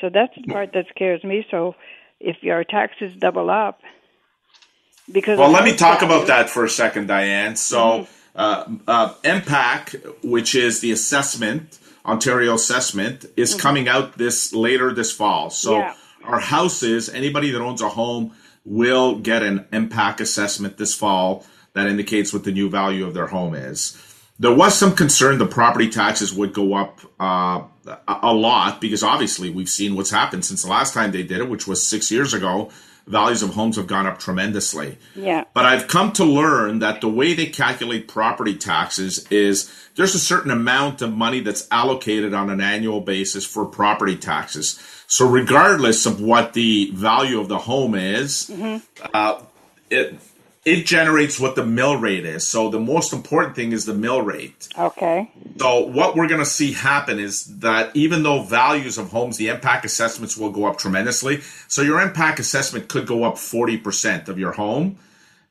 [0.00, 1.44] So that's the part that scares me.
[1.50, 1.74] So
[2.20, 3.80] if your taxes double up,
[5.10, 7.56] because well, let me talk value, about that for a second, Diane.
[7.56, 7.78] So.
[7.78, 8.12] Mm-hmm.
[8.36, 13.60] Uh, uh, MPAC, which is the assessment, Ontario assessment, is mm-hmm.
[13.60, 15.50] coming out this later this fall.
[15.50, 15.94] So yeah.
[16.24, 18.32] our houses, anybody that owns a home
[18.64, 21.44] will get an MPAC assessment this fall
[21.74, 23.96] that indicates what the new value of their home is.
[24.40, 27.64] There was some concern the property taxes would go up uh,
[28.06, 31.48] a lot because obviously we've seen what's happened since the last time they did it,
[31.48, 32.70] which was six years ago.
[33.08, 34.98] Values of homes have gone up tremendously.
[35.14, 35.44] Yeah.
[35.54, 40.20] But I've come to learn that the way they calculate property taxes is there's a
[40.20, 44.78] certain amount of money that's allocated on an annual basis for property taxes.
[45.06, 49.06] So regardless of what the value of the home is, mm-hmm.
[49.14, 49.42] uh,
[49.90, 50.20] it
[50.68, 52.46] it generates what the mill rate is.
[52.46, 54.68] So the most important thing is the mill rate.
[54.76, 55.30] Okay.
[55.58, 59.48] So what we're going to see happen is that even though values of homes, the
[59.48, 61.40] MPAC assessments will go up tremendously.
[61.68, 64.98] So your MPAC assessment could go up 40% of your home.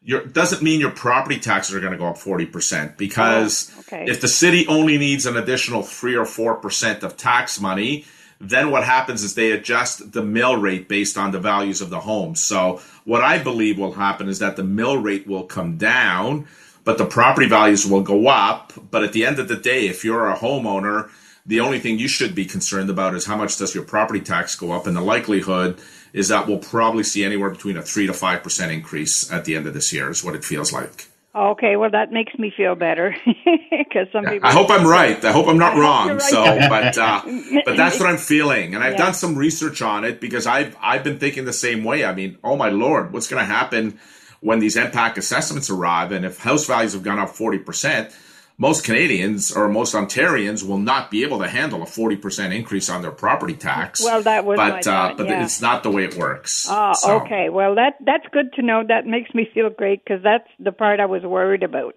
[0.03, 4.06] Your, doesn't mean your property taxes are going to go up 40% because oh, okay.
[4.08, 8.06] if the city only needs an additional 3 or 4% of tax money,
[8.39, 12.02] then what happens is they adjust the mill rate based on the values of the
[12.02, 12.36] home.
[12.36, 16.47] So what I believe will happen is that the mill rate will come down,
[16.84, 18.73] but the property values will go up.
[18.91, 21.10] But at the end of the day, if you're a homeowner,
[21.45, 24.56] the only thing you should be concerned about is how much does your property tax
[24.56, 25.80] go up, and the likelihood
[26.13, 29.56] is that we'll probably see anywhere between a three to five percent increase at the
[29.56, 30.10] end of this year.
[30.10, 31.08] Is what it feels like.
[31.38, 33.15] Okay, well that makes me feel better
[33.71, 34.50] because some people.
[34.50, 35.23] I hope I'm right.
[35.23, 36.10] I hope I'm not wrong.
[36.10, 36.21] Right.
[36.21, 37.21] So, but uh,
[37.65, 39.06] but that's what I'm feeling, and I've yeah.
[39.06, 42.04] done some research on it because I've I've been thinking the same way.
[42.04, 44.00] I mean, oh my lord, what's going to happen
[44.39, 48.12] when these MPAC assessments arrive, and if house values have gone up forty percent?
[48.60, 53.04] Most Canadians or most Ontarians will not be able to handle a 40% increase on
[53.04, 54.04] their property tax.
[54.04, 55.43] Well, that was but, uh, but yeah.
[55.43, 56.65] it's not the way it works.
[56.67, 57.22] Oh, so.
[57.22, 57.50] okay.
[57.50, 58.84] Well, that that's good to know.
[58.88, 61.96] That makes me feel great because that's the part I was worried about.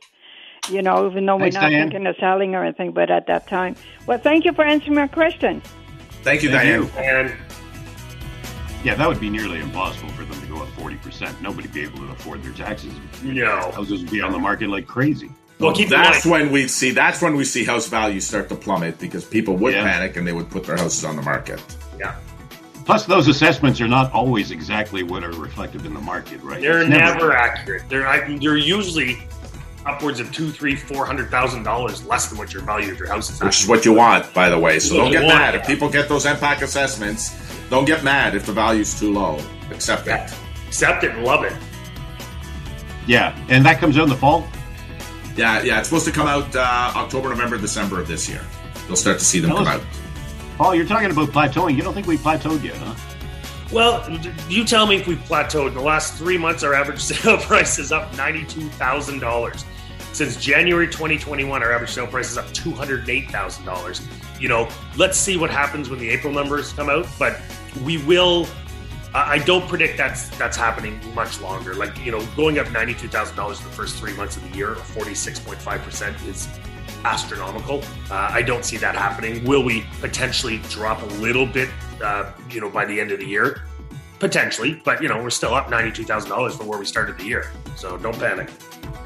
[0.69, 1.89] You know, even though Thanks, we're not Diane.
[1.89, 3.75] thinking of selling or anything, but at that time.
[4.07, 5.63] Well, thank you for answering my question.
[6.23, 7.29] Thank you, thank Diane.
[7.29, 7.37] You.
[8.85, 11.41] Yeah, that would be nearly impossible for them to go up 40%.
[11.41, 12.93] Nobody would be able to afford their taxes.
[13.23, 13.71] No.
[13.73, 15.31] Houses would be on the market like crazy.
[15.61, 19.25] Well, that's when we see that's when we see house values start to plummet because
[19.25, 19.85] people would yeah.
[19.85, 21.63] panic and they would put their houses on the market.
[21.99, 22.17] Yeah.
[22.87, 26.61] Plus, those assessments are not always exactly what are reflected in the market, right?
[26.61, 27.83] They're never, never, accurate.
[27.89, 29.19] They're they're usually
[29.85, 33.09] upwards of two, three, four hundred thousand dollars less than what your value of your
[33.09, 33.43] house is.
[33.43, 34.79] Which is what you want, by the way.
[34.79, 37.37] So don't get mad if people get those MPAC assessments.
[37.69, 39.39] Don't get mad if the value's too low.
[39.71, 40.25] Accept yeah.
[40.25, 40.35] it.
[40.69, 41.53] Accept it and love it.
[43.07, 44.49] Yeah, and that comes out in the fall.
[45.37, 48.43] Yeah, yeah, it's supposed to come out uh, October, November, December of this year.
[48.87, 49.83] You'll start to see them come out.
[50.57, 51.77] Paul, you're talking about plateauing.
[51.77, 52.95] You don't think we plateaued yet, huh?
[53.73, 54.11] Well,
[54.49, 55.69] you tell me if we've plateaued.
[55.69, 59.65] In the last three months, our average sale price is up ninety-two thousand dollars.
[60.13, 64.07] Since January 2021, our average sale price is up two hundred eight thousand dollars.
[64.41, 67.41] You know, let's see what happens when the April numbers come out, but
[67.85, 68.49] we will
[69.13, 71.75] I don't predict that's that's happening much longer.
[71.75, 74.49] Like you know, going up ninety two thousand dollars in the first three months of
[74.49, 76.49] the year, or forty six point five percent, is
[77.05, 77.83] astronomical.
[78.11, 79.45] Uh, I don't see that happening.
[79.45, 81.69] Will we potentially drop a little bit,
[82.03, 83.63] uh, you know, by the end of the year?
[84.21, 87.19] Potentially, but you know, we're still up ninety two thousand dollars from where we started
[87.19, 87.51] the year.
[87.75, 88.51] So don't panic.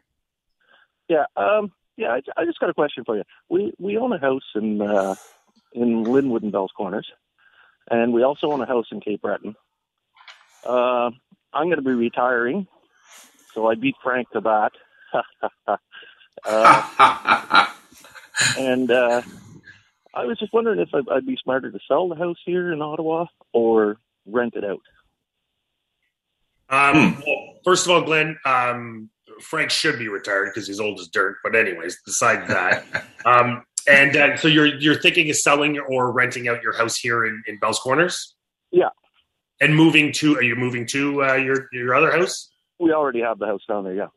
[1.09, 2.09] Yeah, um, yeah.
[2.09, 3.23] I, I just got a question for you.
[3.49, 5.15] We we own a house in uh,
[5.73, 7.07] in Lynwood and Bell's Corners,
[7.91, 9.55] and we also own a house in Cape Breton.
[10.65, 11.11] Uh,
[11.53, 12.67] I'm going to be retiring,
[13.55, 14.73] so I beat Frank to that.
[16.47, 17.67] uh,
[18.59, 19.23] and uh,
[20.15, 22.81] I was just wondering if I'd, I'd be smarter to sell the house here in
[22.81, 24.81] Ottawa or rent it out.
[26.71, 31.09] Um, well, first of all, Glenn, um, Frank should be retired because he's old as
[31.09, 31.37] dirt.
[31.43, 32.85] But anyways, besides that,
[33.25, 37.25] um, and uh, so you're you're thinking of selling or renting out your house here
[37.25, 38.35] in, in Bell's Corners?
[38.71, 38.91] Yeah.
[39.61, 42.51] And moving to are you moving to uh, your your other house?
[42.79, 43.95] We already have the house down there.
[43.95, 44.09] Yeah.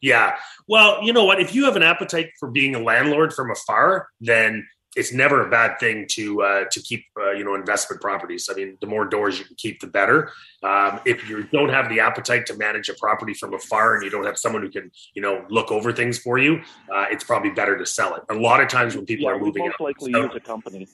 [0.00, 0.36] Yeah.
[0.68, 1.40] Well, you know what?
[1.40, 4.66] If you have an appetite for being a landlord from afar, then
[4.96, 8.48] it's never a bad thing to uh, to keep uh, you know investment properties.
[8.50, 10.32] I mean, the more doors you can keep, the better.
[10.62, 14.10] Um, if you don't have the appetite to manage a property from afar and you
[14.10, 17.50] don't have someone who can you know look over things for you, uh, it's probably
[17.50, 18.22] better to sell it.
[18.30, 20.40] A lot of times when people yeah, are moving, most out, likely so- use a
[20.40, 20.88] company.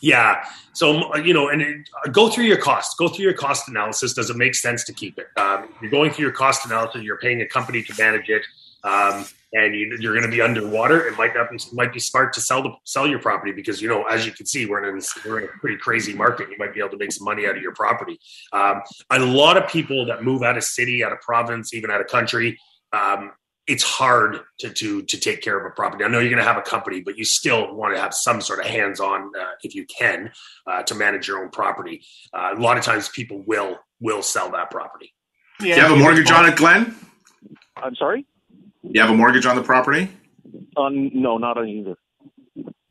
[0.00, 0.44] yeah.
[0.72, 2.94] So you know, and it, go through your costs.
[2.94, 4.14] Go through your cost analysis.
[4.14, 5.26] Does it make sense to keep it?
[5.36, 7.02] Um, you're going through your cost analysis.
[7.02, 8.42] You're paying a company to manage it,
[8.84, 11.06] um, and you, you're going to be underwater.
[11.06, 13.88] It might not be might be smart to sell the sell your property because you
[13.88, 16.48] know, as you can see, we're in this, we're in a pretty crazy market.
[16.50, 18.18] You might be able to make some money out of your property.
[18.52, 22.00] Um, a lot of people that move out of city, out of province, even out
[22.00, 22.58] of country.
[22.92, 23.32] Um,
[23.68, 26.04] it's hard to, to to take care of a property.
[26.04, 28.40] I know you're going to have a company, but you still want to have some
[28.40, 30.32] sort of hands-on, uh, if you can,
[30.66, 32.02] uh, to manage your own property.
[32.32, 35.14] Uh, a lot of times, people will will sell that property.
[35.60, 36.96] Do you have a mortgage on it, Glenn?
[37.76, 38.26] I'm sorry.
[38.82, 40.10] You have a mortgage on the property?
[40.76, 41.96] On no, not on either.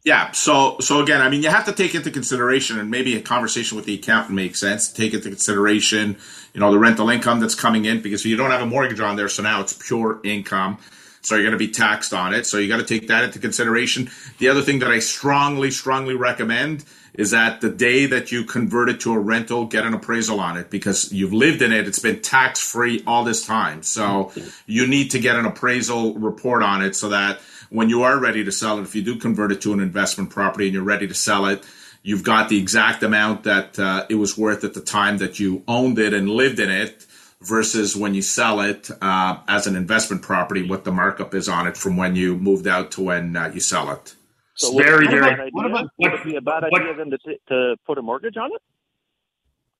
[0.04, 0.32] Yeah.
[0.32, 3.76] So so again, I mean, you have to take into consideration, and maybe a conversation
[3.76, 4.92] with the accountant makes sense.
[4.92, 6.18] Take into consideration,
[6.54, 9.16] you know, the rental income that's coming in because you don't have a mortgage on
[9.16, 10.80] there, so now it's pure income.
[11.24, 12.48] So you're going to be taxed on it.
[12.48, 14.10] So you got to take that into consideration.
[14.40, 16.84] The other thing that I strongly, strongly recommend
[17.14, 20.58] is that the day that you convert it to a rental, get an appraisal on
[20.58, 21.88] it because you've lived in it.
[21.88, 23.84] It's been tax free all this time.
[23.84, 24.32] So
[24.66, 27.40] you need to get an appraisal report on it so that
[27.70, 30.30] when you are ready to sell it, if you do convert it to an investment
[30.30, 31.64] property and you're ready to sell it,
[32.04, 35.64] you've got the exact amount that uh, it was worth at the time that you
[35.68, 37.06] owned it and lived in it
[37.42, 41.68] versus when you sell it uh, as an investment property, what the markup is on
[41.68, 44.16] it from when you moved out to when uh, you sell it.
[44.64, 45.50] It's very, very.
[45.52, 47.18] what about- would it be a bad what- idea then to,
[47.50, 48.62] to put a mortgage on it?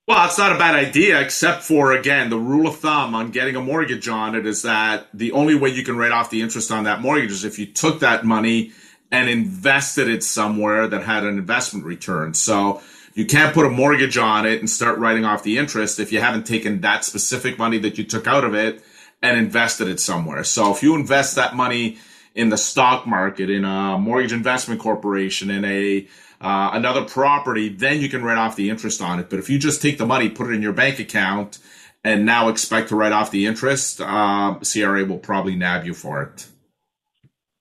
[0.08, 3.56] Well, it's not a bad idea, except for again, the rule of thumb on getting
[3.56, 6.72] a mortgage on it is that the only way you can write off the interest
[6.72, 8.72] on that mortgage is if you took that money
[9.12, 12.34] and invested it somewhere that had an investment return.
[12.34, 12.82] So
[13.14, 16.20] you can't put a mortgage on it and start writing off the interest if you
[16.20, 18.84] haven't taken that specific money that you took out of it
[19.22, 20.44] and invested it somewhere.
[20.44, 22.00] So if you invest that money
[22.36, 26.08] in the stock market, in a mortgage investment corporation, in a
[26.40, 29.30] uh, another property, then you can write off the interest on it.
[29.30, 31.60] But if you just take the money, put it in your bank account,
[32.04, 36.24] and now expect to write off the interest, uh, CRA will probably nab you for
[36.24, 36.48] it.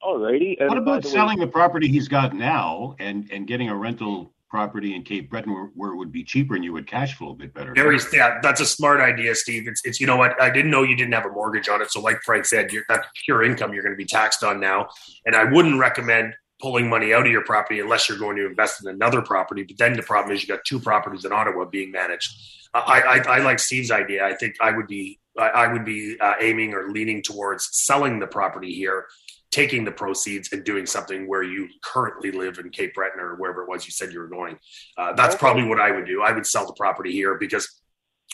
[0.03, 0.59] Alrighty.
[0.59, 3.77] And What about the way- selling the property he's got now and, and getting a
[3.77, 7.15] rental property in Cape Breton where, where it would be cheaper and you would cash
[7.17, 7.73] flow a bit better?
[7.75, 9.69] Very, yeah, that's a smart idea, Steve.
[9.69, 11.91] It's, it's you know what I didn't know you didn't have a mortgage on it.
[11.91, 14.89] So, like Frank said, you're, that's pure income you're going to be taxed on now.
[15.25, 18.85] And I wouldn't recommend pulling money out of your property unless you're going to invest
[18.85, 19.63] in another property.
[19.63, 22.31] But then the problem is you got two properties in Ottawa being managed.
[22.75, 24.25] I, I, I like Steve's idea.
[24.25, 28.27] I think I would be I would be uh, aiming or leaning towards selling the
[28.27, 29.07] property here,
[29.51, 33.63] taking the proceeds and doing something where you currently live in Cape Breton or wherever
[33.63, 34.59] it was you said you were going.
[34.97, 35.41] Uh, that's Okay.
[35.41, 36.23] probably what I would do.
[36.23, 37.81] I would sell the property here because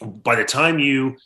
[0.02, 1.16] by the time you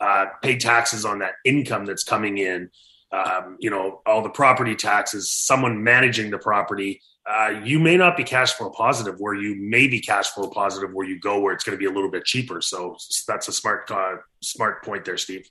[0.00, 2.70] uh, pay taxes on that income that's coming in,
[3.12, 8.16] um, you know, all the property taxes, someone managing the property, uh, you may not
[8.16, 11.52] be cash flow positive where you may be cash flow positive where you go where
[11.52, 12.60] it's going to be a little bit cheaper.
[12.60, 12.96] So
[13.26, 15.44] that's a smart, uh, smart point there, Steve.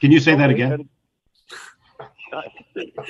[0.00, 0.88] Can you say that Okay, again?
[2.32, 2.90] And-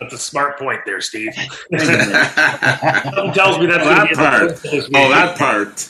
[0.00, 1.32] That's a smart point there, Steve.
[1.34, 4.56] Something tells me that's that part.
[4.56, 5.86] the Oh, that part.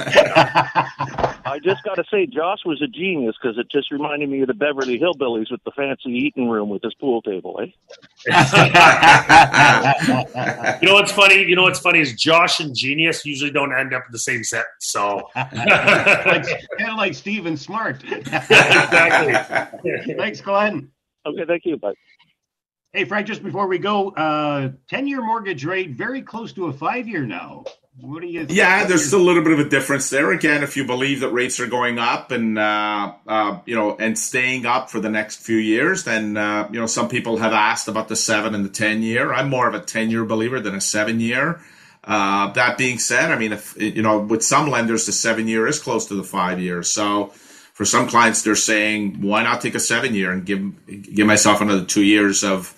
[1.46, 4.48] I just got to say, Josh was a genius because it just reminded me of
[4.48, 7.58] the Beverly Hillbillies with the fancy eating room with his pool table.
[7.62, 7.66] Eh?
[10.80, 11.42] You know what's funny?
[11.42, 14.44] You know what's funny is Josh and Genius usually don't end up in the same
[14.44, 14.68] sentence.
[14.80, 16.46] So like,
[16.78, 18.04] kind of like Steven Smart.
[18.04, 20.14] exactly.
[20.14, 20.90] Thanks, Glenn.
[21.26, 21.78] Okay, thank you.
[21.78, 21.94] Bye.
[22.94, 26.72] Hey, Frank, just before we go, uh, 10 year mortgage rate very close to a
[26.72, 27.64] five year now.
[28.00, 28.56] What do you think?
[28.56, 30.30] Yeah, there's still a little bit of a difference there.
[30.30, 34.16] Again, if you believe that rates are going up and uh, uh, you know and
[34.16, 37.88] staying up for the next few years, then uh, you know some people have asked
[37.88, 39.32] about the seven and the ten year.
[39.32, 41.60] I'm more of a ten year believer than a seven year.
[42.04, 45.66] Uh, that being said, I mean, if you know, with some lenders, the seven year
[45.66, 46.84] is close to the five year.
[46.84, 47.32] So
[47.72, 51.60] for some clients, they're saying, why not take a seven year and give give myself
[51.60, 52.72] another two years of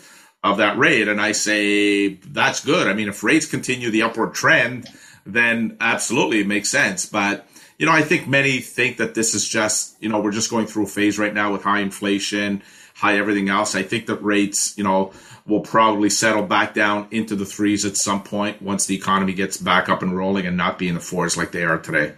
[0.53, 1.09] of that rate?
[1.09, 2.86] And I say that's good.
[2.86, 4.88] I mean, if rates continue the upward trend,
[5.24, 7.07] then absolutely it makes sense.
[7.07, 10.51] But you know, I think many think that this is just you know we're just
[10.51, 12.62] going through a phase right now with high inflation,
[12.94, 13.74] high everything else.
[13.74, 15.12] I think that rates, you know,
[15.47, 19.57] will probably settle back down into the threes at some point once the economy gets
[19.57, 22.14] back up and rolling and not be in the fours like they are today.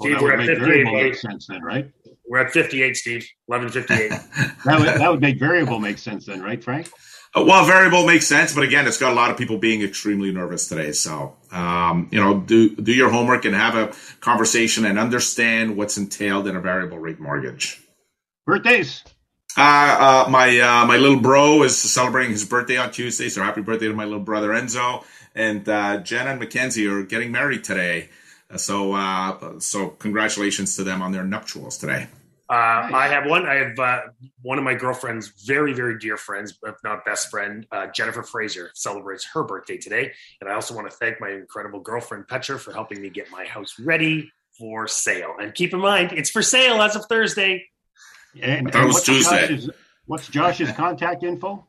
[0.00, 1.90] Well, Steve, that we're would at make 58, variable make sense then, right?
[2.28, 3.28] We're at 58, Steve.
[3.46, 4.20] 1158.
[4.64, 6.90] That would, that would make variable make sense then, right, Frank?
[7.36, 10.32] Uh, Well, variable makes sense, but again, it's got a lot of people being extremely
[10.32, 10.92] nervous today.
[10.92, 15.96] So, um, you know, do do your homework and have a conversation and understand what's
[15.98, 17.80] entailed in a variable rate mortgage.
[18.46, 19.04] Birthdays.
[19.56, 23.62] Uh, uh, my uh, my little bro is celebrating his birthday on Tuesday, so happy
[23.62, 25.04] birthday to my little brother Enzo.
[25.34, 28.10] And uh, Jen and Mackenzie are getting married today,
[28.50, 32.08] Uh, so uh, so congratulations to them on their nuptials today.
[32.50, 33.46] Uh, I have one.
[33.46, 34.00] I have uh,
[34.40, 38.70] one of my girlfriend's very, very dear friends, if not best friend, uh, Jennifer Fraser,
[38.74, 40.12] celebrates her birthday today.
[40.40, 43.44] And I also want to thank my incredible girlfriend, Petra, for helping me get my
[43.44, 45.34] house ready for sale.
[45.38, 47.66] And keep in mind, it's for sale as of Thursday.
[48.40, 49.48] And, I thought it was what's Tuesday.
[49.48, 49.70] Josh's,
[50.06, 51.66] what's Josh's contact info?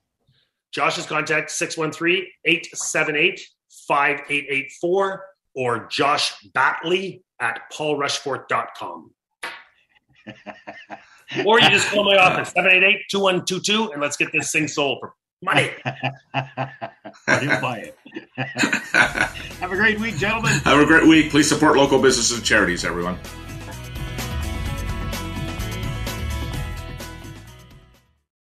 [0.72, 3.42] Josh's contact 613 878
[3.88, 5.26] 5884
[5.56, 9.12] or Josh Batley at paulrushforth.com.
[11.46, 15.14] or you just call my office 788 2122 and let's get this thing sold for
[15.42, 15.70] money.
[17.28, 17.98] Or he'll buy it.
[18.38, 20.54] Have a great week, gentlemen.
[20.60, 21.32] Have a great week.
[21.32, 23.18] Please support local businesses and charities, everyone.